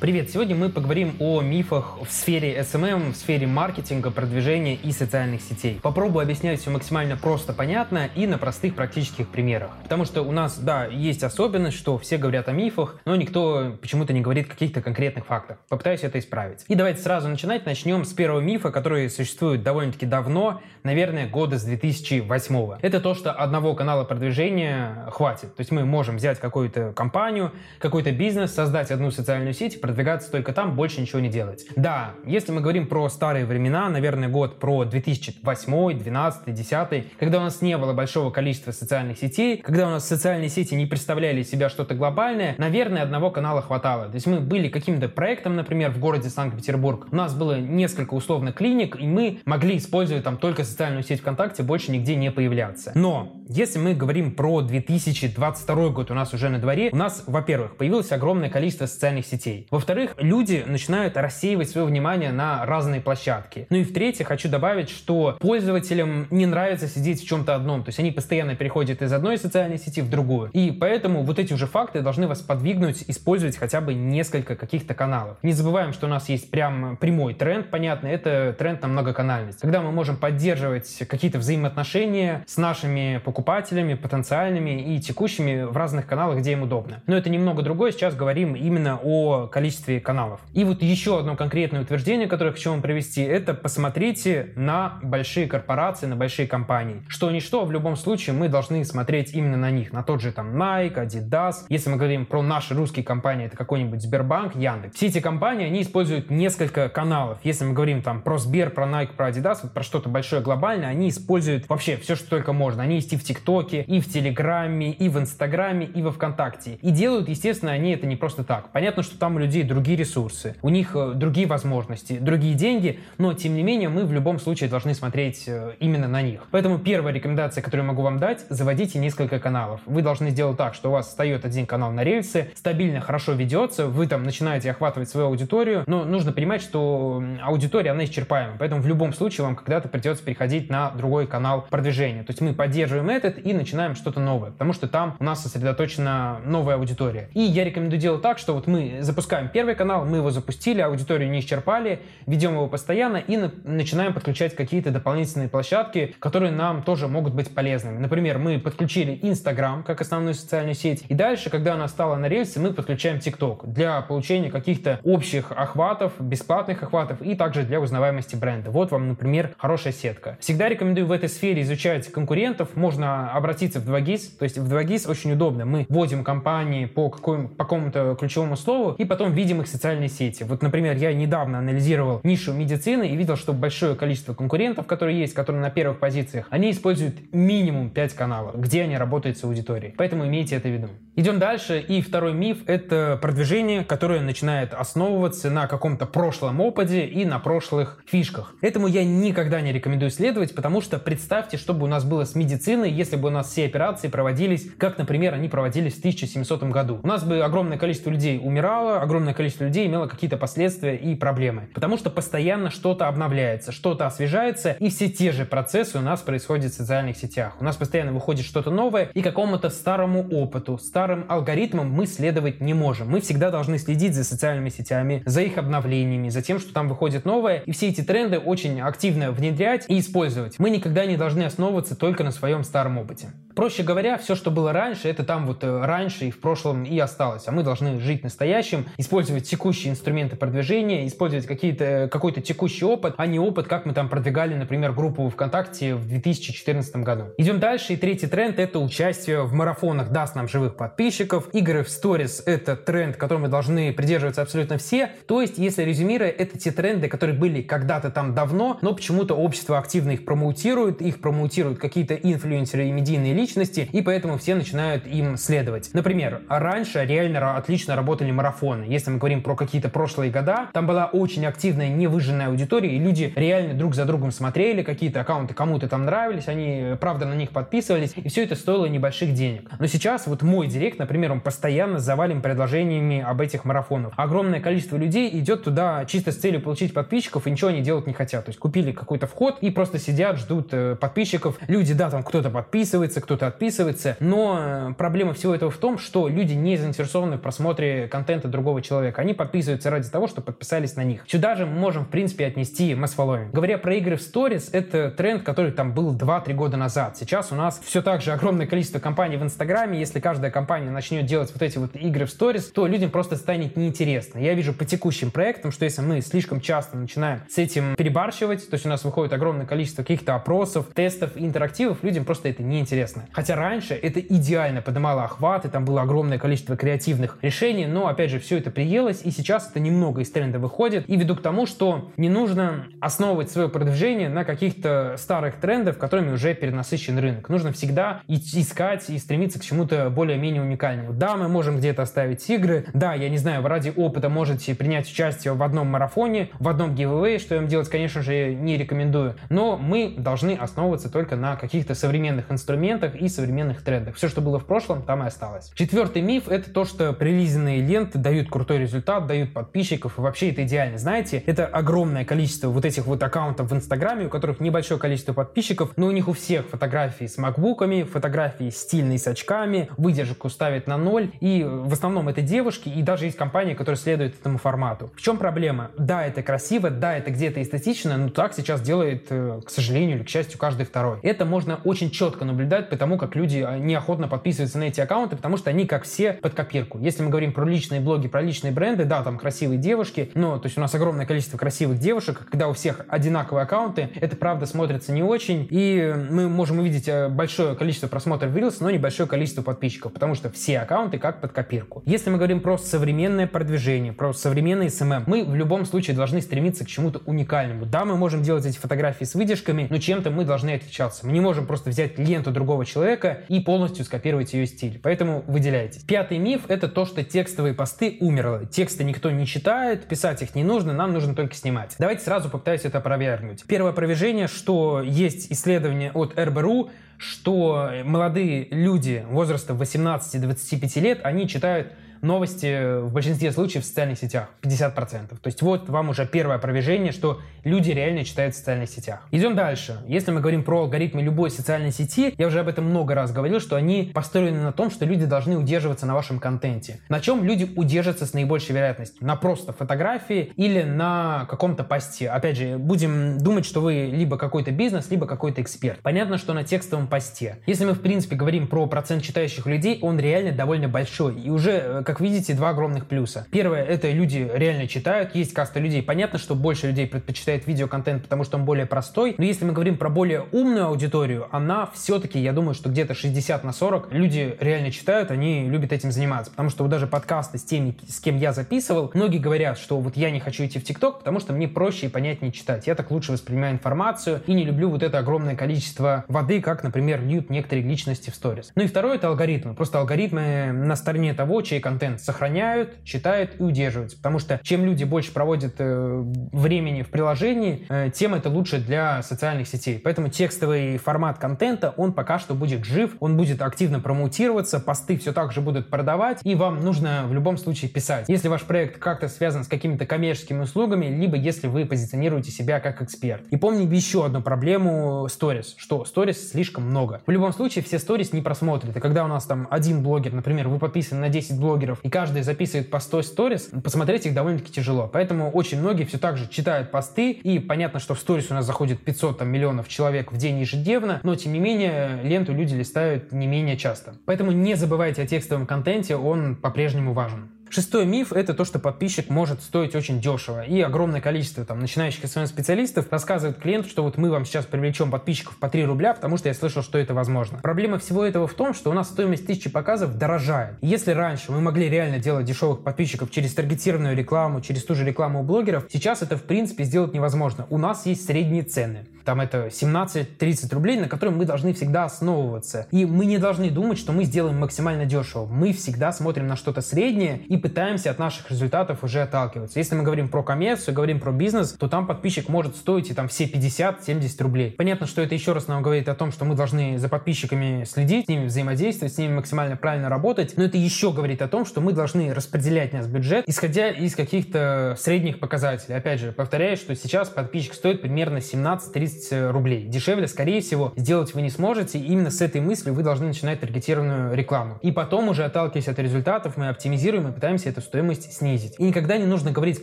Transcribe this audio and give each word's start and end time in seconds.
Привет! 0.00 0.30
Сегодня 0.30 0.56
мы 0.56 0.70
поговорим 0.70 1.14
о 1.18 1.42
мифах 1.42 1.98
в 2.00 2.10
сфере 2.10 2.58
SMM, 2.58 3.12
в 3.12 3.16
сфере 3.16 3.46
маркетинга, 3.46 4.10
продвижения 4.10 4.74
и 4.74 4.92
социальных 4.92 5.42
сетей. 5.42 5.78
Попробую 5.82 6.22
объяснять 6.22 6.58
все 6.58 6.70
максимально 6.70 7.18
просто, 7.18 7.52
понятно 7.52 8.08
и 8.14 8.26
на 8.26 8.38
простых 8.38 8.76
практических 8.76 9.28
примерах. 9.28 9.72
Потому 9.82 10.06
что 10.06 10.22
у 10.22 10.32
нас, 10.32 10.58
да, 10.58 10.86
есть 10.86 11.22
особенность, 11.22 11.76
что 11.76 11.98
все 11.98 12.16
говорят 12.16 12.48
о 12.48 12.52
мифах, 12.52 12.96
но 13.04 13.14
никто 13.14 13.76
почему-то 13.82 14.14
не 14.14 14.22
говорит 14.22 14.48
каких-то 14.48 14.80
конкретных 14.80 15.26
фактах. 15.26 15.58
Попытаюсь 15.68 16.00
это 16.00 16.18
исправить. 16.18 16.64
И 16.68 16.74
давайте 16.74 17.02
сразу 17.02 17.28
начинать. 17.28 17.66
Начнем 17.66 18.06
с 18.06 18.14
первого 18.14 18.40
мифа, 18.40 18.70
который 18.70 19.10
существует 19.10 19.62
довольно-таки 19.62 20.06
давно, 20.06 20.62
наверное, 20.82 21.28
года 21.28 21.58
с 21.58 21.64
2008. 21.64 22.78
Это 22.80 23.00
то, 23.00 23.14
что 23.14 23.32
одного 23.32 23.74
канала 23.74 24.04
продвижения 24.04 25.08
хватит. 25.10 25.54
То 25.56 25.60
есть 25.60 25.72
мы 25.72 25.84
можем 25.84 26.16
взять 26.16 26.40
какую-то 26.40 26.94
компанию, 26.94 27.52
какой-то 27.78 28.12
бизнес, 28.12 28.54
создать 28.54 28.90
одну 28.90 29.10
социальную 29.10 29.52
сеть, 29.52 29.78
продвигаться 29.90 30.30
только 30.30 30.52
там, 30.52 30.76
больше 30.76 31.00
ничего 31.00 31.18
не 31.18 31.28
делать. 31.28 31.66
Да, 31.74 32.12
если 32.24 32.52
мы 32.52 32.60
говорим 32.60 32.86
про 32.86 33.08
старые 33.08 33.44
времена, 33.44 33.88
наверное, 33.88 34.28
год 34.28 34.60
про 34.60 34.84
2008, 34.84 35.98
12, 35.98 36.54
10, 36.54 37.18
когда 37.18 37.38
у 37.38 37.42
нас 37.42 37.60
не 37.60 37.76
было 37.76 37.92
большого 37.92 38.30
количества 38.30 38.70
социальных 38.70 39.18
сетей, 39.18 39.56
когда 39.56 39.88
у 39.88 39.90
нас 39.90 40.06
социальные 40.06 40.48
сети 40.48 40.74
не 40.74 40.86
представляли 40.86 41.42
себя 41.42 41.68
что-то 41.68 41.94
глобальное, 41.94 42.54
наверное, 42.56 43.02
одного 43.02 43.32
канала 43.32 43.62
хватало. 43.62 44.06
То 44.06 44.14
есть 44.14 44.28
мы 44.28 44.38
были 44.38 44.68
каким-то 44.68 45.08
проектом, 45.08 45.56
например, 45.56 45.90
в 45.90 45.98
городе 45.98 46.28
Санкт-Петербург. 46.28 47.08
У 47.10 47.16
нас 47.16 47.34
было 47.34 47.58
несколько 47.58 48.14
условно 48.14 48.52
клиник, 48.52 48.94
и 48.96 49.06
мы 49.06 49.40
могли 49.44 49.76
использовать 49.76 50.22
там 50.22 50.36
только 50.36 50.62
социальную 50.62 51.02
сеть 51.02 51.20
ВКонтакте, 51.20 51.64
больше 51.64 51.90
нигде 51.90 52.14
не 52.14 52.30
появляться. 52.30 52.92
Но 52.94 53.39
если 53.50 53.78
мы 53.78 53.94
говорим 53.94 54.34
про 54.34 54.60
2022 54.62 55.88
год, 55.88 56.10
у 56.10 56.14
нас 56.14 56.32
уже 56.32 56.48
на 56.48 56.58
дворе, 56.58 56.90
у 56.92 56.96
нас, 56.96 57.24
во-первых, 57.26 57.76
появилось 57.76 58.12
огромное 58.12 58.48
количество 58.48 58.86
социальных 58.86 59.26
сетей. 59.26 59.66
Во 59.70 59.80
во-вторых, 59.80 60.14
люди 60.18 60.62
начинают 60.66 61.16
рассеивать 61.16 61.70
свое 61.70 61.86
внимание 61.86 62.32
на 62.32 62.66
разные 62.66 63.00
площадки. 63.00 63.66
Ну 63.70 63.78
и 63.78 63.82
в-третьих, 63.82 64.26
хочу 64.26 64.50
добавить, 64.50 64.90
что 64.90 65.38
пользователям 65.40 66.26
не 66.30 66.44
нравится 66.44 66.86
сидеть 66.86 67.22
в 67.22 67.26
чем-то 67.26 67.54
одном. 67.54 67.82
То 67.82 67.88
есть 67.88 67.98
они 67.98 68.10
постоянно 68.10 68.56
переходят 68.56 69.00
из 69.00 69.10
одной 69.10 69.38
социальной 69.38 69.78
сети 69.78 70.02
в 70.02 70.10
другую. 70.10 70.50
И 70.50 70.70
поэтому 70.70 71.22
вот 71.22 71.38
эти 71.38 71.54
уже 71.54 71.66
факты 71.66 72.02
должны 72.02 72.28
вас 72.28 72.42
подвигнуть 72.42 73.04
использовать 73.08 73.56
хотя 73.56 73.80
бы 73.80 73.94
несколько 73.94 74.54
каких-то 74.54 74.92
каналов. 74.92 75.38
Не 75.42 75.54
забываем, 75.54 75.94
что 75.94 76.06
у 76.06 76.10
нас 76.10 76.28
есть 76.28 76.50
прям 76.50 76.98
прямой 76.98 77.32
тренд, 77.32 77.70
понятно, 77.70 78.06
это 78.06 78.54
тренд 78.58 78.82
на 78.82 78.88
многоканальность. 78.88 79.60
Когда 79.60 79.80
мы 79.80 79.92
можем 79.92 80.18
поддерживать 80.18 81.04
какие-то 81.08 81.38
взаимоотношения 81.38 82.44
с 82.46 82.58
нашими 82.58 83.22
покупателями, 83.24 83.39
потенциальными 83.42 84.94
и 84.94 85.00
текущими 85.00 85.64
в 85.64 85.76
разных 85.76 86.06
каналах, 86.06 86.38
где 86.38 86.52
им 86.52 86.62
удобно. 86.62 87.02
Но 87.06 87.16
это 87.16 87.30
немного 87.30 87.62
другое. 87.62 87.92
Сейчас 87.92 88.14
говорим 88.14 88.54
именно 88.54 88.98
о 89.02 89.46
количестве 89.46 90.00
каналов. 90.00 90.40
И 90.52 90.64
вот 90.64 90.82
еще 90.82 91.18
одно 91.18 91.36
конкретное 91.36 91.82
утверждение, 91.82 92.28
которое 92.28 92.52
хочу 92.52 92.70
вам 92.70 92.82
привести, 92.82 93.22
это 93.22 93.54
посмотрите 93.54 94.52
на 94.56 94.98
большие 95.02 95.46
корпорации, 95.46 96.06
на 96.06 96.16
большие 96.16 96.46
компании. 96.46 97.02
Что 97.08 97.30
ни 97.30 97.40
что, 97.40 97.64
в 97.64 97.72
любом 97.72 97.96
случае 97.96 98.34
мы 98.34 98.48
должны 98.48 98.84
смотреть 98.84 99.34
именно 99.34 99.56
на 99.56 99.70
них, 99.70 99.92
на 99.92 100.02
тот 100.02 100.20
же 100.20 100.32
там 100.32 100.60
Nike, 100.60 100.94
Adidas. 100.94 101.66
Если 101.68 101.90
мы 101.90 101.96
говорим 101.96 102.26
про 102.26 102.42
наши 102.42 102.74
русские 102.74 103.04
компании, 103.04 103.46
это 103.46 103.56
какой-нибудь 103.56 104.02
Сбербанк, 104.02 104.56
Яндекс. 104.56 104.96
Все 104.96 105.06
эти 105.06 105.20
компании, 105.20 105.66
они 105.66 105.82
используют 105.82 106.30
несколько 106.30 106.88
каналов. 106.88 107.38
Если 107.42 107.64
мы 107.64 107.72
говорим 107.72 108.02
там 108.02 108.22
про 108.22 108.38
Сбер, 108.38 108.70
про 108.70 108.86
Nike, 108.86 109.14
про 109.16 109.30
Adidas, 109.30 109.58
вот 109.62 109.72
про 109.72 109.82
что-то 109.82 110.08
большое 110.08 110.42
глобальное, 110.42 110.88
они 110.88 111.08
используют 111.08 111.68
вообще 111.68 111.96
все, 111.96 112.14
что 112.16 112.28
только 112.28 112.52
можно. 112.52 112.82
Они 112.82 112.96
есть 112.96 113.12
и 113.12 113.16
в 113.16 113.24
ТикТоке, 113.30 113.84
и 113.86 114.00
в 114.00 114.08
Телеграме, 114.12 114.90
и 114.90 115.08
в 115.08 115.16
Инстаграме, 115.16 115.86
и 115.86 116.02
во 116.02 116.10
Вконтакте. 116.10 116.78
И 116.82 116.90
делают, 116.90 117.28
естественно, 117.28 117.70
они 117.70 117.92
это 117.92 118.06
не 118.06 118.16
просто 118.16 118.42
так. 118.42 118.70
Понятно, 118.72 119.04
что 119.04 119.16
там 119.18 119.36
у 119.36 119.38
людей 119.38 119.62
другие 119.62 119.96
ресурсы, 119.96 120.56
у 120.62 120.68
них 120.68 120.96
э, 120.96 121.12
другие 121.14 121.46
возможности, 121.46 122.18
другие 122.18 122.54
деньги, 122.54 122.98
но 123.18 123.32
тем 123.34 123.54
не 123.54 123.62
менее 123.62 123.88
мы 123.88 124.04
в 124.04 124.12
любом 124.12 124.40
случае 124.40 124.68
должны 124.68 124.94
смотреть 124.94 125.44
э, 125.46 125.74
именно 125.78 126.08
на 126.08 126.22
них. 126.22 126.40
Поэтому 126.50 126.78
первая 126.78 127.14
рекомендация, 127.14 127.62
которую 127.62 127.84
я 127.84 127.92
могу 127.92 128.02
вам 128.02 128.18
дать, 128.18 128.44
заводите 128.48 128.98
несколько 128.98 129.38
каналов. 129.38 129.80
Вы 129.86 130.02
должны 130.02 130.30
сделать 130.30 130.56
так, 130.56 130.74
что 130.74 130.88
у 130.88 130.92
вас 130.92 131.06
встает 131.06 131.44
один 131.44 131.66
канал 131.66 131.92
на 131.92 132.02
рельсы, 132.02 132.50
стабильно, 132.56 133.00
хорошо 133.00 133.32
ведется, 133.32 133.86
вы 133.86 134.08
там 134.08 134.24
начинаете 134.24 134.72
охватывать 134.72 135.08
свою 135.08 135.28
аудиторию, 135.28 135.84
но 135.86 136.04
нужно 136.04 136.32
понимать, 136.32 136.62
что 136.62 137.22
аудитория, 137.42 137.92
она 137.92 138.04
исчерпаема, 138.04 138.54
поэтому 138.58 138.82
в 138.82 138.88
любом 138.88 139.12
случае 139.12 139.44
вам 139.44 139.54
когда-то 139.54 139.88
придется 139.88 140.24
переходить 140.24 140.68
на 140.68 140.90
другой 140.90 141.28
канал 141.28 141.66
продвижения. 141.70 142.24
То 142.24 142.32
есть 142.32 142.40
мы 142.40 142.54
поддерживаем 142.54 143.08
этот 143.24 143.44
и 143.44 143.52
начинаем 143.52 143.94
что-то 143.94 144.20
новое, 144.20 144.50
потому 144.50 144.72
что 144.72 144.88
там 144.88 145.16
у 145.18 145.24
нас 145.24 145.42
сосредоточена 145.42 146.40
новая 146.44 146.76
аудитория. 146.76 147.28
И 147.34 147.40
я 147.40 147.64
рекомендую 147.64 148.00
делать 148.00 148.22
так, 148.22 148.38
что 148.38 148.54
вот 148.54 148.66
мы 148.66 148.98
запускаем 149.00 149.48
первый 149.48 149.74
канал, 149.74 150.04
мы 150.04 150.18
его 150.18 150.30
запустили, 150.30 150.80
аудиторию 150.80 151.30
не 151.30 151.40
исчерпали, 151.40 152.00
ведем 152.26 152.52
его 152.52 152.66
постоянно 152.66 153.16
и 153.16 153.36
на, 153.36 153.52
начинаем 153.64 154.12
подключать 154.12 154.54
какие-то 154.54 154.90
дополнительные 154.90 155.48
площадки, 155.48 156.14
которые 156.18 156.52
нам 156.52 156.82
тоже 156.82 157.08
могут 157.08 157.34
быть 157.34 157.54
полезными. 157.54 157.98
Например, 157.98 158.38
мы 158.38 158.58
подключили 158.58 159.18
Instagram 159.22 159.82
как 159.82 160.00
основную 160.00 160.34
социальную 160.34 160.74
сеть, 160.74 161.04
и 161.08 161.14
дальше, 161.14 161.50
когда 161.50 161.74
она 161.74 161.88
стала 161.88 162.16
на 162.16 162.26
рельсы, 162.26 162.60
мы 162.60 162.72
подключаем 162.72 163.18
TikTok 163.18 163.66
для 163.66 164.00
получения 164.02 164.50
каких-то 164.50 165.00
общих 165.04 165.52
охватов, 165.52 166.12
бесплатных 166.18 166.82
охватов 166.82 167.22
и 167.22 167.34
также 167.34 167.62
для 167.62 167.80
узнаваемости 167.80 168.36
бренда. 168.36 168.70
Вот 168.70 168.90
вам, 168.90 169.08
например, 169.08 169.54
хорошая 169.58 169.92
сетка. 169.92 170.36
Всегда 170.40 170.68
рекомендую 170.68 171.06
в 171.06 171.12
этой 171.12 171.28
сфере 171.28 171.62
изучать 171.62 172.10
конкурентов. 172.12 172.76
Можно 172.76 172.99
обратиться 173.04 173.80
в 173.80 173.88
2GIS, 173.88 174.38
то 174.38 174.44
есть 174.44 174.58
в 174.58 174.72
2GIS 174.72 175.10
очень 175.10 175.32
удобно. 175.32 175.64
Мы 175.64 175.86
вводим 175.88 176.24
компании 176.24 176.86
по, 176.86 177.10
какой, 177.10 177.48
по 177.48 177.64
какому-то 177.64 178.16
ключевому 178.18 178.56
слову 178.56 178.94
и 178.98 179.04
потом 179.04 179.32
видим 179.32 179.60
их 179.60 179.68
социальные 179.68 180.08
сети. 180.08 180.42
Вот, 180.44 180.62
например, 180.62 180.96
я 180.96 181.12
недавно 181.12 181.58
анализировал 181.58 182.20
нишу 182.24 182.52
медицины 182.52 183.08
и 183.08 183.16
видел, 183.16 183.36
что 183.36 183.52
большое 183.52 183.94
количество 183.94 184.34
конкурентов, 184.34 184.86
которые 184.86 185.18
есть, 185.20 185.34
которые 185.34 185.62
на 185.62 185.70
первых 185.70 185.98
позициях, 185.98 186.46
они 186.50 186.70
используют 186.70 187.32
минимум 187.32 187.90
5 187.90 188.14
каналов, 188.14 188.60
где 188.60 188.82
они 188.82 188.96
работают 188.96 189.38
с 189.38 189.44
аудиторией. 189.44 189.94
Поэтому 189.96 190.26
имейте 190.26 190.56
это 190.56 190.68
в 190.68 190.72
виду. 190.72 190.88
Идем 191.16 191.38
дальше. 191.38 191.80
И 191.80 192.00
второй 192.02 192.32
миф— 192.32 192.58
это 192.66 193.18
продвижение, 193.20 193.84
которое 193.84 194.20
начинает 194.20 194.72
основываться 194.74 195.50
на 195.50 195.66
каком-то 195.66 196.06
прошлом 196.06 196.60
опыте 196.60 197.06
и 197.06 197.24
на 197.24 197.38
прошлых 197.38 198.02
фишках. 198.06 198.54
Этому 198.60 198.86
я 198.86 199.04
никогда 199.04 199.60
не 199.60 199.72
рекомендую 199.72 200.10
следовать, 200.10 200.54
потому 200.54 200.80
что 200.80 200.98
представьте, 200.98 201.56
что 201.56 201.74
бы 201.74 201.84
у 201.84 201.88
нас 201.88 202.04
было 202.04 202.24
с 202.24 202.34
медициной, 202.34 202.89
если 202.90 203.16
бы 203.16 203.28
у 203.28 203.30
нас 203.30 203.50
все 203.50 203.66
операции 203.66 204.08
проводились, 204.08 204.66
как, 204.78 204.98
например, 204.98 205.34
они 205.34 205.48
проводились 205.48 205.94
в 205.94 205.98
1700 205.98 206.62
году. 206.64 207.00
У 207.02 207.06
нас 207.06 207.24
бы 207.24 207.40
огромное 207.40 207.78
количество 207.78 208.10
людей 208.10 208.40
умирало, 208.42 209.00
огромное 209.00 209.34
количество 209.34 209.64
людей 209.64 209.86
имело 209.86 210.06
какие-то 210.06 210.36
последствия 210.36 210.96
и 210.96 211.14
проблемы. 211.14 211.68
Потому 211.74 211.96
что 211.96 212.10
постоянно 212.10 212.70
что-то 212.70 213.08
обновляется, 213.08 213.72
что-то 213.72 214.06
освежается, 214.06 214.76
и 214.78 214.90
все 214.90 215.08
те 215.08 215.32
же 215.32 215.44
процессы 215.44 215.98
у 215.98 216.02
нас 216.02 216.20
происходят 216.20 216.72
в 216.72 216.76
социальных 216.76 217.16
сетях. 217.16 217.56
У 217.60 217.64
нас 217.64 217.76
постоянно 217.76 218.12
выходит 218.12 218.44
что-то 218.44 218.70
новое, 218.70 219.10
и 219.14 219.22
какому-то 219.22 219.70
старому 219.70 220.26
опыту, 220.30 220.78
старым 220.78 221.24
алгоритмам 221.28 221.90
мы 221.90 222.06
следовать 222.06 222.60
не 222.60 222.74
можем. 222.74 223.08
Мы 223.08 223.20
всегда 223.20 223.50
должны 223.50 223.78
следить 223.78 224.14
за 224.14 224.24
социальными 224.24 224.68
сетями, 224.68 225.22
за 225.26 225.42
их 225.42 225.58
обновлениями, 225.58 226.28
за 226.28 226.42
тем, 226.42 226.58
что 226.58 226.72
там 226.72 226.88
выходит 226.88 227.24
новое, 227.24 227.62
и 227.66 227.72
все 227.72 227.88
эти 227.88 228.02
тренды 228.02 228.38
очень 228.38 228.80
активно 228.80 229.30
внедрять 229.30 229.84
и 229.88 229.98
использовать. 229.98 230.58
Мы 230.58 230.70
никогда 230.70 231.06
не 231.06 231.16
должны 231.16 231.42
основываться 231.42 231.96
только 231.96 232.24
на 232.24 232.30
своем 232.30 232.64
старом 232.64 232.79
опыте. 232.88 233.32
Проще 233.54 233.82
говоря, 233.82 234.16
все, 234.16 234.36
что 234.36 234.50
было 234.50 234.72
раньше, 234.72 235.08
это 235.08 235.24
там 235.24 235.44
вот 235.44 235.64
э, 235.64 235.84
раньше 235.84 236.26
и 236.26 236.30
в 236.30 236.40
прошлом 236.40 236.84
и 236.84 236.98
осталось. 236.98 237.46
А 237.46 237.52
мы 237.52 237.62
должны 237.62 237.98
жить 238.00 238.22
настоящим, 238.22 238.86
использовать 238.96 239.48
текущие 239.48 239.90
инструменты 239.90 240.36
продвижения, 240.36 241.06
использовать 241.06 241.46
какие-то, 241.46 242.08
какой-то 242.10 242.40
текущий 242.40 242.84
опыт, 242.84 243.14
а 243.18 243.26
не 243.26 243.38
опыт, 243.38 243.66
как 243.66 243.86
мы 243.86 243.92
там 243.92 244.08
продвигали, 244.08 244.54
например, 244.54 244.92
группу 244.92 245.28
ВКонтакте 245.28 245.94
в 245.94 246.06
2014 246.06 246.96
году. 246.96 247.24
Идем 247.38 247.58
дальше. 247.58 247.94
И 247.94 247.96
третий 247.96 248.28
тренд— 248.28 248.58
это 248.58 248.78
участие 248.78 249.42
в 249.42 249.52
марафонах 249.52 250.10
даст 250.10 250.36
нам 250.36 250.48
живых 250.48 250.76
подписчиков. 250.76 251.48
Игры 251.52 251.82
в 251.82 251.90
сторис— 251.90 252.42
это 252.46 252.76
тренд, 252.76 253.16
которым 253.16 253.42
мы 253.42 253.48
должны 253.48 253.92
придерживаться 253.92 254.42
абсолютно 254.42 254.78
все. 254.78 255.10
То 255.26 255.42
есть, 255.42 255.58
если 255.58 255.82
резюмируя, 255.82 256.30
это 256.30 256.58
те 256.58 256.70
тренды, 256.70 257.08
которые 257.08 257.36
были 257.36 257.62
когда-то 257.62 258.10
там 258.10 258.32
давно, 258.32 258.78
но 258.80 258.94
почему-то 258.94 259.34
общество 259.34 259.76
активно 259.76 260.12
их 260.12 260.24
промоутирует, 260.24 261.02
их 261.02 261.20
промоутируют 261.20 261.78
какие-то 261.78 262.14
инфлюенсеры 262.14 262.69
и 262.78 262.90
медийные 262.90 263.34
личности, 263.34 263.88
и 263.92 264.02
поэтому 264.02 264.38
все 264.38 264.54
начинают 264.54 265.06
им 265.06 265.36
следовать. 265.36 265.90
Например, 265.92 266.42
раньше 266.48 267.04
реально 267.04 267.56
отлично 267.56 267.96
работали 267.96 268.30
марафоны. 268.30 268.84
Если 268.84 269.10
мы 269.10 269.18
говорим 269.18 269.42
про 269.42 269.54
какие-то 269.54 269.88
прошлые 269.88 270.30
года, 270.30 270.68
там 270.72 270.86
была 270.86 271.06
очень 271.06 271.46
активная, 271.46 271.88
невыжженная 271.88 272.48
аудитория, 272.48 272.94
и 272.96 272.98
люди 272.98 273.32
реально 273.36 273.74
друг 273.74 273.94
за 273.94 274.04
другом 274.04 274.32
смотрели, 274.32 274.82
какие-то 274.82 275.20
аккаунты 275.20 275.54
кому-то 275.54 275.88
там 275.88 276.04
нравились, 276.04 276.48
они, 276.48 276.96
правда, 277.00 277.26
на 277.26 277.34
них 277.34 277.50
подписывались, 277.50 278.12
и 278.16 278.28
все 278.28 278.44
это 278.44 278.54
стоило 278.54 278.86
небольших 278.86 279.34
денег. 279.34 279.70
Но 279.78 279.86
сейчас 279.86 280.26
вот 280.26 280.42
мой 280.42 280.66
директ, 280.66 280.98
например, 280.98 281.32
он 281.32 281.40
постоянно 281.40 281.98
завален 281.98 282.42
предложениями 282.42 283.20
об 283.20 283.40
этих 283.40 283.64
марафонах. 283.64 284.12
Огромное 284.16 284.60
количество 284.60 284.96
людей 284.96 285.30
идет 285.38 285.64
туда 285.64 286.04
чисто 286.04 286.32
с 286.32 286.36
целью 286.36 286.60
получить 286.60 286.94
подписчиков, 286.94 287.46
и 287.46 287.50
ничего 287.50 287.70
они 287.70 287.80
делать 287.80 288.06
не 288.06 288.12
хотят. 288.12 288.44
То 288.44 288.50
есть 288.50 288.58
купили 288.58 288.92
какой-то 288.92 289.26
вход 289.26 289.58
и 289.60 289.70
просто 289.70 289.98
сидят, 289.98 290.38
ждут 290.38 290.68
э, 290.72 290.96
подписчиков. 290.96 291.58
Люди, 291.68 291.94
да, 291.94 292.10
там 292.10 292.22
кто-то 292.22 292.50
подписывается, 292.60 293.22
кто-то 293.22 293.46
отписывается. 293.46 294.16
Но 294.20 294.94
проблема 294.98 295.32
всего 295.32 295.54
этого 295.54 295.70
в 295.70 295.78
том, 295.78 295.98
что 295.98 296.28
люди 296.28 296.52
не 296.52 296.76
заинтересованы 296.76 297.38
в 297.38 297.40
просмотре 297.40 298.06
контента 298.06 298.48
другого 298.48 298.82
человека. 298.82 299.22
Они 299.22 299.32
подписываются 299.32 299.88
ради 299.88 300.08
того, 300.10 300.28
что 300.28 300.42
подписались 300.42 300.94
на 300.96 301.04
них. 301.04 301.24
Сюда 301.26 301.56
же 301.56 301.64
мы 301.64 301.72
можем, 301.72 302.04
в 302.04 302.08
принципе, 302.08 302.46
отнести 302.46 302.92
following. 302.92 303.50
Говоря 303.52 303.78
про 303.78 303.94
игры 303.94 304.16
в 304.16 304.22
сторис, 304.22 304.68
это 304.72 305.10
тренд, 305.10 305.42
который 305.42 305.72
там 305.72 305.94
был 305.94 306.14
2-3 306.14 306.52
года 306.52 306.76
назад. 306.76 307.16
Сейчас 307.16 307.50
у 307.50 307.54
нас 307.54 307.80
все 307.82 308.02
так 308.02 308.20
же 308.20 308.32
огромное 308.32 308.66
количество 308.66 308.98
компаний 308.98 309.38
в 309.38 309.42
Инстаграме. 309.42 309.98
Если 309.98 310.20
каждая 310.20 310.50
компания 310.50 310.90
начнет 310.90 311.24
делать 311.24 311.50
вот 311.52 311.62
эти 311.62 311.78
вот 311.78 311.96
игры 311.96 312.26
в 312.26 312.30
сторис, 312.30 312.70
то 312.70 312.86
людям 312.86 313.10
просто 313.10 313.36
станет 313.36 313.76
неинтересно. 313.76 314.38
Я 314.38 314.52
вижу 314.52 314.74
по 314.74 314.84
текущим 314.84 315.30
проектам, 315.30 315.72
что 315.72 315.86
если 315.86 316.02
мы 316.02 316.20
слишком 316.20 316.60
часто 316.60 316.98
начинаем 316.98 317.40
с 317.48 317.56
этим 317.56 317.96
перебарщивать, 317.96 318.68
то 318.68 318.74
есть 318.74 318.84
у 318.84 318.90
нас 318.90 319.02
выходит 319.02 319.32
огромное 319.32 319.66
количество 319.66 320.02
каких-то 320.02 320.34
опросов, 320.34 320.86
тестов, 320.94 321.32
интерактивов, 321.36 322.02
людям 322.02 322.24
просто 322.24 322.49
это 322.50 322.62
неинтересно. 322.62 323.26
Хотя 323.32 323.56
раньше 323.56 323.94
это 323.94 324.20
идеально 324.20 324.82
поднимало 324.82 325.24
охват, 325.24 325.64
и 325.64 325.68
там 325.68 325.84
было 325.84 326.02
огромное 326.02 326.38
количество 326.38 326.76
креативных 326.76 327.38
решений, 327.42 327.86
но 327.86 328.08
опять 328.08 328.30
же 328.30 328.38
все 328.38 328.58
это 328.58 328.70
приелось, 328.70 329.22
и 329.22 329.30
сейчас 329.30 329.70
это 329.70 329.80
немного 329.80 330.20
из 330.20 330.30
тренда 330.30 330.58
выходит, 330.58 331.08
и 331.08 331.16
веду 331.16 331.36
к 331.36 331.42
тому, 331.42 331.66
что 331.66 332.10
не 332.16 332.28
нужно 332.28 332.86
основывать 333.00 333.50
свое 333.50 333.68
продвижение 333.68 334.28
на 334.28 334.44
каких-то 334.44 335.16
старых 335.18 335.56
трендах, 335.56 335.98
которыми 335.98 336.32
уже 336.32 336.54
перенасыщен 336.54 337.18
рынок. 337.18 337.48
Нужно 337.48 337.72
всегда 337.72 338.22
искать 338.28 339.08
и 339.10 339.18
стремиться 339.18 339.58
к 339.58 339.64
чему-то 339.64 340.10
более-менее 340.10 340.62
уникальному. 340.62 341.12
Да, 341.12 341.36
мы 341.36 341.48
можем 341.48 341.76
где-то 341.78 342.02
оставить 342.02 342.48
игры, 342.50 342.86
да, 342.94 343.14
я 343.14 343.28
не 343.28 343.38
знаю, 343.38 343.66
ради 343.66 343.92
опыта 343.94 344.28
можете 344.28 344.74
принять 344.74 345.10
участие 345.10 345.54
в 345.54 345.62
одном 345.62 345.88
марафоне, 345.88 346.50
в 346.58 346.68
одном 346.68 346.94
giveaway, 346.94 347.38
что 347.38 347.54
я 347.54 347.60
вам 347.60 347.68
делать, 347.68 347.88
конечно 347.88 348.22
же, 348.22 348.54
не 348.54 348.76
рекомендую, 348.76 349.36
но 349.48 349.76
мы 349.76 350.14
должны 350.16 350.52
основываться 350.52 351.10
только 351.10 351.36
на 351.36 351.56
каких-то 351.56 351.94
современных 351.94 352.39
инструментах 352.50 353.14
и 353.14 353.28
современных 353.28 353.82
трендах. 353.82 354.14
Все, 354.16 354.28
что 354.28 354.40
было 354.40 354.58
в 354.58 354.66
прошлом, 354.66 355.02
там 355.02 355.22
и 355.22 355.26
осталось. 355.26 355.70
Четвертый 355.74 356.22
миф— 356.22 356.46
это 356.48 356.70
то, 356.70 356.84
что 356.84 357.12
прилизанные 357.12 357.80
ленты 357.80 358.18
дают 358.18 358.48
крутой 358.48 358.78
результат, 358.78 359.26
дают 359.26 359.52
подписчиков, 359.52 360.18
и 360.18 360.20
вообще 360.20 360.50
это 360.50 360.64
идеально. 360.64 360.98
Знаете, 360.98 361.42
это 361.46 361.66
огромное 361.66 362.24
количество 362.24 362.68
вот 362.68 362.84
этих 362.84 363.06
вот 363.06 363.22
аккаунтов 363.22 363.70
в 363.70 363.74
Инстаграме, 363.74 364.26
у 364.26 364.28
которых 364.28 364.60
небольшое 364.60 365.00
количество 365.00 365.32
подписчиков, 365.32 365.92
но 365.96 366.06
у 366.06 366.10
них 366.10 366.28
у 366.28 366.32
всех 366.32 366.68
фотографии 366.68 367.26
с 367.26 367.36
макбуками, 367.38 368.04
фотографии 368.04 368.70
стильные 368.70 369.18
с 369.18 369.26
очками, 369.26 369.88
выдержку 369.96 370.48
ставят 370.48 370.86
на 370.86 370.96
ноль, 370.96 371.32
и 371.40 371.64
в 371.64 371.92
основном 371.92 372.28
это 372.28 372.42
девушки, 372.42 372.88
и 372.88 373.02
даже 373.02 373.24
есть 373.24 373.36
компании, 373.36 373.74
которые 373.74 373.98
следуют 373.98 374.34
этому 374.34 374.58
формату. 374.58 375.10
В 375.16 375.20
чем 375.20 375.38
проблема? 375.38 375.90
Да, 375.98 376.24
это 376.24 376.42
красиво, 376.42 376.90
да, 376.90 377.16
это 377.16 377.30
где-то 377.30 377.62
эстетично, 377.62 378.16
но 378.16 378.28
так 378.28 378.54
сейчас 378.54 378.80
делает, 378.80 379.26
э, 379.30 379.60
к 379.64 379.70
сожалению 379.70 380.18
или 380.18 380.24
к 380.24 380.28
счастью, 380.28 380.58
каждый 380.58 380.86
второй. 380.86 381.18
Это 381.22 381.44
можно 381.44 381.80
очень 381.84 382.10
четко 382.10 382.29
наблюдать 382.38 382.88
потому, 382.88 383.18
как 383.18 383.36
люди 383.36 383.64
а, 383.66 383.78
неохотно 383.78 384.28
подписываются 384.28 384.78
на 384.78 384.84
эти 384.84 385.00
аккаунты, 385.00 385.36
потому 385.36 385.56
что 385.56 385.70
они, 385.70 385.86
как 385.86 386.04
все, 386.04 386.32
под 386.34 386.54
копирку. 386.54 386.98
Если 386.98 387.22
мы 387.22 387.30
говорим 387.30 387.52
про 387.52 387.64
личные 387.64 388.00
блоги, 388.00 388.28
про 388.28 388.42
личные 388.42 388.72
бренды, 388.72 389.04
да, 389.04 389.22
там 389.22 389.38
красивые 389.38 389.78
девушки, 389.78 390.30
но 390.34 390.58
то 390.58 390.66
есть 390.66 390.78
у 390.78 390.80
нас 390.80 390.94
огромное 390.94 391.26
количество 391.26 391.58
красивых 391.58 391.98
девушек, 391.98 392.46
когда 392.50 392.68
у 392.68 392.72
всех 392.72 393.04
одинаковые 393.08 393.64
аккаунты, 393.64 394.10
это 394.20 394.36
правда 394.36 394.66
смотрится 394.66 395.12
не 395.12 395.22
очень, 395.22 395.66
и 395.70 396.14
мы 396.30 396.48
можем 396.48 396.78
увидеть 396.78 397.08
э, 397.08 397.28
большое 397.28 397.74
количество 397.74 398.08
просмотров 398.08 398.54
Reels, 398.54 398.76
но 398.80 398.90
небольшое 398.90 399.28
количество 399.28 399.62
подписчиков, 399.62 400.12
потому 400.12 400.34
что 400.34 400.50
все 400.50 400.80
аккаунты 400.80 401.18
как 401.18 401.40
под 401.40 401.52
копирку. 401.52 402.02
Если 402.06 402.30
мы 402.30 402.36
говорим 402.36 402.60
про 402.60 402.78
современное 402.78 403.46
продвижение, 403.46 404.12
про 404.12 404.32
современный 404.32 404.86
SMM, 404.86 405.24
мы 405.26 405.44
в 405.44 405.54
любом 405.54 405.84
случае 405.84 406.16
должны 406.16 406.40
стремиться 406.40 406.84
к 406.84 406.88
чему-то 406.88 407.20
уникальному. 407.26 407.86
Да, 407.86 408.04
мы 408.04 408.16
можем 408.16 408.42
делать 408.42 408.66
эти 408.66 408.78
фотографии 408.78 409.24
с 409.24 409.34
выдержками, 409.34 409.86
но 409.90 409.98
чем-то 409.98 410.30
мы 410.30 410.44
должны 410.44 410.70
отличаться. 410.74 411.26
Мы 411.26 411.32
не 411.32 411.40
можем 411.40 411.66
просто 411.66 411.90
взять 411.90 412.18
ленту 412.20 412.50
другого 412.50 412.84
человека 412.84 413.42
и 413.48 413.60
полностью 413.60 414.04
скопировать 414.04 414.52
ее 414.52 414.66
стиль. 414.66 415.00
Поэтому 415.02 415.42
выделяйтесь. 415.46 416.02
Пятый 416.02 416.38
миф— 416.38 416.62
это 416.68 416.88
то, 416.88 417.04
что 417.04 417.24
текстовые 417.24 417.74
посты 417.74 418.16
умерли. 418.20 418.66
Тексты 418.66 419.04
никто 419.04 419.30
не 419.30 419.46
читает, 419.46 420.06
писать 420.06 420.42
их 420.42 420.54
не 420.54 420.64
нужно, 420.64 420.92
нам 420.92 421.12
нужно 421.12 421.34
только 421.34 421.54
снимать. 421.54 421.96
Давайте 421.98 422.24
сразу 422.24 422.48
попытаюсь 422.48 422.84
это 422.84 422.98
опровергнуть. 422.98 423.64
Первое 423.66 423.92
опровержение, 423.92 424.46
что 424.46 425.02
есть 425.02 425.50
исследование 425.52 426.10
от 426.12 426.38
РБРУ, 426.38 426.90
что 427.18 427.90
молодые 428.04 428.66
люди 428.70 429.24
возраста 429.28 429.74
18-25 429.74 431.00
лет, 431.00 431.20
они 431.22 431.46
читают 431.48 431.92
новости 432.22 433.00
в 433.00 433.12
большинстве 433.12 433.52
случаев 433.52 433.84
в 433.84 433.86
социальных 433.86 434.18
сетях. 434.18 434.48
50%. 434.62 435.28
То 435.28 435.36
есть 435.46 435.62
вот 435.62 435.88
вам 435.88 436.10
уже 436.10 436.26
первое 436.26 436.56
опровержение, 436.56 437.12
что 437.12 437.40
люди 437.64 437.90
реально 437.90 438.24
читают 438.24 438.54
в 438.54 438.58
социальных 438.58 438.90
сетях. 438.90 439.20
Идем 439.30 439.54
дальше. 439.54 440.00
Если 440.06 440.30
мы 440.30 440.40
говорим 440.40 440.62
про 440.62 440.80
алгоритмы 440.80 441.22
любой 441.22 441.50
социальной 441.50 441.92
сети, 441.92 442.34
я 442.36 442.46
уже 442.46 442.60
об 442.60 442.68
этом 442.68 442.84
много 442.84 443.14
раз 443.14 443.32
говорил, 443.32 443.60
что 443.60 443.76
они 443.76 444.10
построены 444.14 444.60
на 444.60 444.72
том, 444.72 444.90
что 444.90 445.04
люди 445.04 445.24
должны 445.24 445.56
удерживаться 445.56 446.06
на 446.06 446.14
вашем 446.14 446.38
контенте. 446.38 447.00
На 447.08 447.20
чем 447.20 447.44
люди 447.44 447.70
удержатся 447.76 448.26
с 448.26 448.34
наибольшей 448.34 448.74
вероятностью? 448.74 449.26
На 449.26 449.36
просто 449.36 449.72
фотографии 449.72 450.52
или 450.56 450.82
на 450.82 451.46
каком-то 451.48 451.84
посте. 451.84 452.30
Опять 452.30 452.56
же, 452.56 452.78
будем 452.78 453.38
думать, 453.38 453.66
что 453.66 453.80
вы 453.80 454.06
либо 454.12 454.36
какой-то 454.36 454.70
бизнес, 454.70 455.10
либо 455.10 455.26
какой-то 455.26 455.62
эксперт. 455.62 456.00
Понятно, 456.02 456.38
что 456.38 456.52
на 456.54 456.64
текстовом 456.64 457.06
посте. 457.06 457.58
Если 457.66 457.84
мы, 457.84 457.92
в 457.92 458.00
принципе, 458.00 458.36
говорим 458.36 458.66
про 458.66 458.86
процент 458.86 459.22
читающих 459.22 459.66
людей, 459.66 459.98
он 460.02 460.18
реально 460.18 460.52
довольно 460.52 460.88
большой. 460.88 461.40
И 461.40 461.50
уже, 461.50 461.72
э, 461.72 462.02
как 462.10 462.20
видите, 462.20 462.54
два 462.54 462.70
огромных 462.70 463.06
плюса. 463.06 463.46
Первое, 463.52 463.84
это 463.84 464.10
люди 464.10 464.50
реально 464.52 464.88
читают, 464.88 465.32
есть 465.36 465.52
каста 465.54 465.78
людей. 465.78 466.02
Понятно, 466.02 466.40
что 466.40 466.56
больше 466.56 466.88
людей 466.88 467.06
предпочитает 467.06 467.68
видеоконтент, 467.68 468.24
потому 468.24 468.42
что 468.42 468.56
он 468.56 468.64
более 468.64 468.84
простой. 468.84 469.36
Но 469.38 469.44
если 469.44 469.64
мы 469.64 469.72
говорим 469.72 469.96
про 469.96 470.08
более 470.08 470.46
умную 470.50 470.86
аудиторию, 470.86 471.46
она 471.52 471.88
все-таки, 471.94 472.40
я 472.40 472.52
думаю, 472.52 472.74
что 472.74 472.88
где-то 472.90 473.14
60 473.14 473.62
на 473.62 473.72
40 473.72 474.12
люди 474.12 474.56
реально 474.58 474.90
читают, 474.90 475.30
они 475.30 475.68
любят 475.68 475.92
этим 475.92 476.10
заниматься. 476.10 476.50
Потому 476.50 476.68
что 476.70 476.84
даже 476.88 477.06
подкасты 477.06 477.58
с 477.58 477.62
теми, 477.62 477.96
с 478.08 478.18
кем 478.18 478.38
я 478.38 478.52
записывал, 478.52 479.12
многие 479.14 479.38
говорят, 479.38 479.78
что 479.78 480.00
вот 480.00 480.16
я 480.16 480.32
не 480.32 480.40
хочу 480.40 480.66
идти 480.66 480.80
в 480.80 480.84
ТикТок, 480.84 481.20
потому 481.20 481.38
что 481.38 481.52
мне 481.52 481.68
проще 481.68 482.06
и 482.06 482.08
понятнее 482.08 482.50
читать. 482.50 482.88
Я 482.88 482.96
так 482.96 483.12
лучше 483.12 483.30
воспринимаю 483.30 483.74
информацию 483.74 484.42
и 484.48 484.54
не 484.54 484.64
люблю 484.64 484.90
вот 484.90 485.04
это 485.04 485.18
огромное 485.20 485.54
количество 485.54 486.24
воды, 486.26 486.60
как, 486.60 486.82
например, 486.82 487.22
льют 487.22 487.50
некоторые 487.50 487.86
личности 487.86 488.30
в 488.30 488.34
сторис. 488.34 488.72
Ну 488.74 488.82
и 488.82 488.88
второе, 488.88 489.14
это 489.14 489.28
алгоритмы. 489.28 489.74
Просто 489.74 490.00
алгоритмы 490.00 490.72
на 490.72 490.96
стороне 490.96 491.34
того, 491.34 491.62
чей 491.62 491.78
контент 491.78 491.99
сохраняется 492.18 492.50
сохраняют, 492.50 493.04
читают 493.04 493.50
и 493.58 493.62
удерживаются. 493.62 494.16
Потому 494.16 494.38
что 494.38 494.60
чем 494.62 494.84
люди 494.84 495.04
больше 495.04 495.32
проводят 495.32 495.74
э, 495.78 496.22
времени 496.52 497.02
в 497.02 497.10
приложении, 497.10 497.86
э, 497.88 498.10
тем 498.14 498.34
это 498.34 498.48
лучше 498.48 498.78
для 498.78 499.22
социальных 499.22 499.68
сетей. 499.68 500.00
Поэтому 500.02 500.28
текстовый 500.28 500.96
формат 500.98 501.38
контента, 501.38 501.94
он 501.96 502.12
пока 502.12 502.38
что 502.38 502.54
будет 502.54 502.84
жив, 502.84 503.12
он 503.20 503.36
будет 503.36 503.62
активно 503.62 504.00
промоутироваться, 504.00 504.80
посты 504.80 505.16
все 505.18 505.32
так 505.32 505.52
же 505.52 505.60
будут 505.60 505.90
продавать, 505.90 506.40
и 506.44 506.54
вам 506.54 506.80
нужно 506.80 507.24
в 507.26 507.34
любом 507.34 507.56
случае 507.56 507.90
писать. 507.90 508.26
Если 508.28 508.48
ваш 508.48 508.62
проект 508.62 508.98
как-то 508.98 509.28
связан 509.28 509.64
с 509.64 509.68
какими-то 509.68 510.06
коммерческими 510.06 510.62
услугами, 510.62 511.06
либо 511.06 511.36
если 511.36 511.66
вы 511.66 511.84
позиционируете 511.84 512.50
себя 512.50 512.80
как 512.80 513.02
эксперт. 513.02 513.42
И 513.50 513.56
помни 513.56 513.92
еще 513.94 514.24
одну 514.24 514.40
проблему 514.42 515.26
сторис, 515.28 515.74
что 515.76 516.04
сторис 516.04 516.50
слишком 516.50 516.84
много. 516.84 517.20
В 517.26 517.30
любом 517.30 517.52
случае 517.52 517.84
все 517.84 517.98
сторис 517.98 518.32
не 518.32 518.40
просмотрят. 518.40 518.96
И 518.96 519.00
когда 519.00 519.24
у 519.24 519.28
нас 519.28 519.44
там 519.44 519.66
один 519.70 520.02
блогер, 520.02 520.32
например, 520.32 520.68
вы 520.68 520.78
подписаны 520.78 521.20
на 521.20 521.28
10 521.28 521.60
блогеров, 521.60 521.89
и 522.02 522.08
каждый 522.08 522.30
каждый 522.30 522.42
записывает 522.42 522.90
по 522.90 523.00
100 523.00 523.22
сторис, 523.22 523.70
посмотреть 523.82 524.26
их 524.26 524.34
довольно-таки 524.34 524.72
тяжело. 524.72 525.08
Поэтому 525.12 525.50
очень 525.50 525.80
многие 525.80 526.04
все 526.04 526.18
так 526.18 526.36
же 526.36 526.48
читают 526.48 526.90
посты, 526.90 527.32
и 527.32 527.58
понятно, 527.58 528.00
что 528.00 528.14
в 528.14 528.20
сторис 528.20 528.50
у 528.50 528.54
нас 528.54 528.64
заходит 528.64 529.00
500 529.00 529.38
там, 529.38 529.48
миллионов 529.48 529.88
человек 529.88 530.32
в 530.32 530.36
день 530.36 530.58
ежедневно, 530.60 531.20
но 531.22 531.34
тем 531.34 531.52
не 531.52 531.58
менее 531.58 532.20
ленту 532.22 532.52
люди 532.52 532.74
листают 532.74 533.32
не 533.32 533.46
менее 533.46 533.76
часто. 533.76 534.14
Поэтому 534.26 534.52
не 534.52 534.74
забывайте 534.74 535.22
о 535.22 535.26
текстовом 535.26 535.66
контенте, 535.66 536.16
он 536.16 536.56
по-прежнему 536.56 537.12
важен. 537.12 537.48
Шестой 537.72 538.04
миф– 538.04 538.32
это 538.34 538.52
то, 538.52 538.64
что 538.64 538.80
подписчик 538.80 539.30
может 539.30 539.62
стоить 539.62 539.94
очень 539.94 540.20
дешево. 540.20 540.64
И 540.64 540.80
огромное 540.80 541.20
количество 541.20 541.64
там 541.64 541.78
начинающих 541.78 542.26
СММ-специалистов 542.26 543.06
рассказывает 543.12 543.58
клиенту, 543.58 543.88
что 543.88 544.02
вот 544.02 544.18
мы 544.18 544.28
вам 544.28 544.44
сейчас 544.44 544.66
привлечем 544.66 545.08
подписчиков 545.08 545.56
по 545.56 545.68
3 545.68 545.84
рубля, 545.84 546.12
потому 546.12 546.36
что 546.36 546.48
я 546.48 546.54
слышал, 546.54 546.82
что 546.82 546.98
это 546.98 547.14
возможно. 547.14 547.60
Проблема 547.62 548.00
всего 548.00 548.24
этого 548.24 548.48
в 548.48 548.54
том, 548.54 548.74
что 548.74 548.90
у 548.90 548.92
нас 548.92 549.08
стоимость 549.08 549.46
тысячи 549.46 549.70
показов 549.70 550.18
дорожает. 550.18 550.78
И 550.80 550.88
если 550.88 551.12
раньше 551.12 551.52
мы 551.52 551.60
могли 551.60 551.88
реально 551.88 552.18
делать 552.18 552.44
дешевых 552.44 552.82
подписчиков 552.82 553.30
через 553.30 553.54
таргетированную 553.54 554.16
рекламу, 554.16 554.60
через 554.62 554.82
ту 554.82 554.96
же 554.96 555.04
рекламу 555.04 555.40
у 555.40 555.42
блогеров, 555.44 555.86
сейчас 555.92 556.22
это 556.22 556.36
в 556.36 556.42
принципе 556.42 556.82
сделать 556.82 557.14
невозможно. 557.14 557.68
У 557.70 557.78
нас 557.78 558.04
есть 558.04 558.26
средние 558.26 558.64
цены. 558.64 559.06
Там 559.24 559.40
это 559.40 559.66
17-30 559.66 560.74
рублей, 560.74 560.98
на 560.98 561.08
которые 561.08 561.34
мы 561.34 561.44
должны 561.44 561.72
всегда 561.72 562.04
основываться. 562.04 562.86
И 562.90 563.04
мы 563.04 563.26
не 563.26 563.38
должны 563.38 563.70
думать, 563.70 563.98
что 563.98 564.12
мы 564.12 564.24
сделаем 564.24 564.58
максимально 564.58 565.06
дешево. 565.06 565.46
Мы 565.46 565.72
всегда 565.72 566.12
смотрим 566.12 566.46
на 566.46 566.56
что-то 566.56 566.80
среднее 566.80 567.38
и 567.48 567.56
пытаемся 567.56 568.10
от 568.10 568.18
наших 568.18 568.50
результатов 568.50 569.02
уже 569.04 569.22
отталкиваться. 569.22 569.78
Если 569.78 569.94
мы 569.94 570.02
говорим 570.02 570.28
про 570.28 570.42
коммерцию, 570.42 570.94
говорим 570.94 571.20
про 571.20 571.32
бизнес, 571.32 571.72
то 571.72 571.88
там 571.88 572.06
подписчик 572.06 572.48
может 572.48 572.76
стоить 572.76 573.10
и 573.10 573.14
там 573.14 573.28
все 573.28 573.44
50-70 573.44 574.42
рублей. 574.42 574.70
Понятно, 574.70 575.06
что 575.06 575.22
это 575.22 575.34
еще 575.34 575.52
раз 575.52 575.68
нам 575.68 575.82
говорит 575.82 576.08
о 576.08 576.14
том, 576.14 576.32
что 576.32 576.44
мы 576.44 576.54
должны 576.54 576.98
за 576.98 577.08
подписчиками 577.08 577.84
следить, 577.84 578.26
с 578.26 578.28
ними 578.28 578.46
взаимодействовать, 578.46 579.14
с 579.14 579.18
ними 579.18 579.34
максимально 579.34 579.76
правильно 579.76 580.08
работать, 580.08 580.54
но 580.56 580.64
это 580.64 580.76
еще 580.76 581.12
говорит 581.12 581.42
о 581.42 581.48
том, 581.48 581.64
что 581.64 581.80
мы 581.80 581.92
должны 581.92 582.32
распределять 582.34 582.92
наш 582.92 583.06
бюджет, 583.06 583.44
исходя 583.46 583.90
из 583.90 584.14
каких-то 584.14 584.96
средних 584.98 585.40
показателей. 585.40 585.96
Опять 585.96 586.20
же, 586.20 586.32
повторяю, 586.32 586.76
что 586.76 586.94
сейчас 586.94 587.28
подписчик 587.28 587.74
стоит 587.74 588.02
примерно 588.02 588.38
17-30 588.38 589.09
30 589.10 589.32
э, 589.32 589.50
рублей. 589.50 589.86
Дешевле, 589.86 590.28
скорее 590.28 590.60
всего, 590.60 590.92
сделать 590.96 591.34
вы 591.34 591.42
не 591.42 591.50
сможете. 591.50 591.98
И 591.98 592.06
именно 592.06 592.30
с 592.30 592.40
этой 592.40 592.60
мыслью 592.60 592.94
вы 592.94 593.02
должны 593.02 593.26
начинать 593.26 593.60
таргетированную 593.60 594.34
рекламу. 594.34 594.78
И 594.82 594.92
потом 594.92 595.28
уже 595.28 595.44
отталкиваясь 595.44 595.88
от 595.88 595.98
результатов, 595.98 596.56
мы 596.56 596.68
оптимизируем 596.68 597.28
и 597.28 597.32
пытаемся 597.32 597.68
эту 597.68 597.80
стоимость 597.80 598.32
снизить. 598.32 598.74
И 598.78 598.82
никогда 598.82 599.18
не 599.18 599.26
нужно 599.26 599.50
говорить 599.50 599.82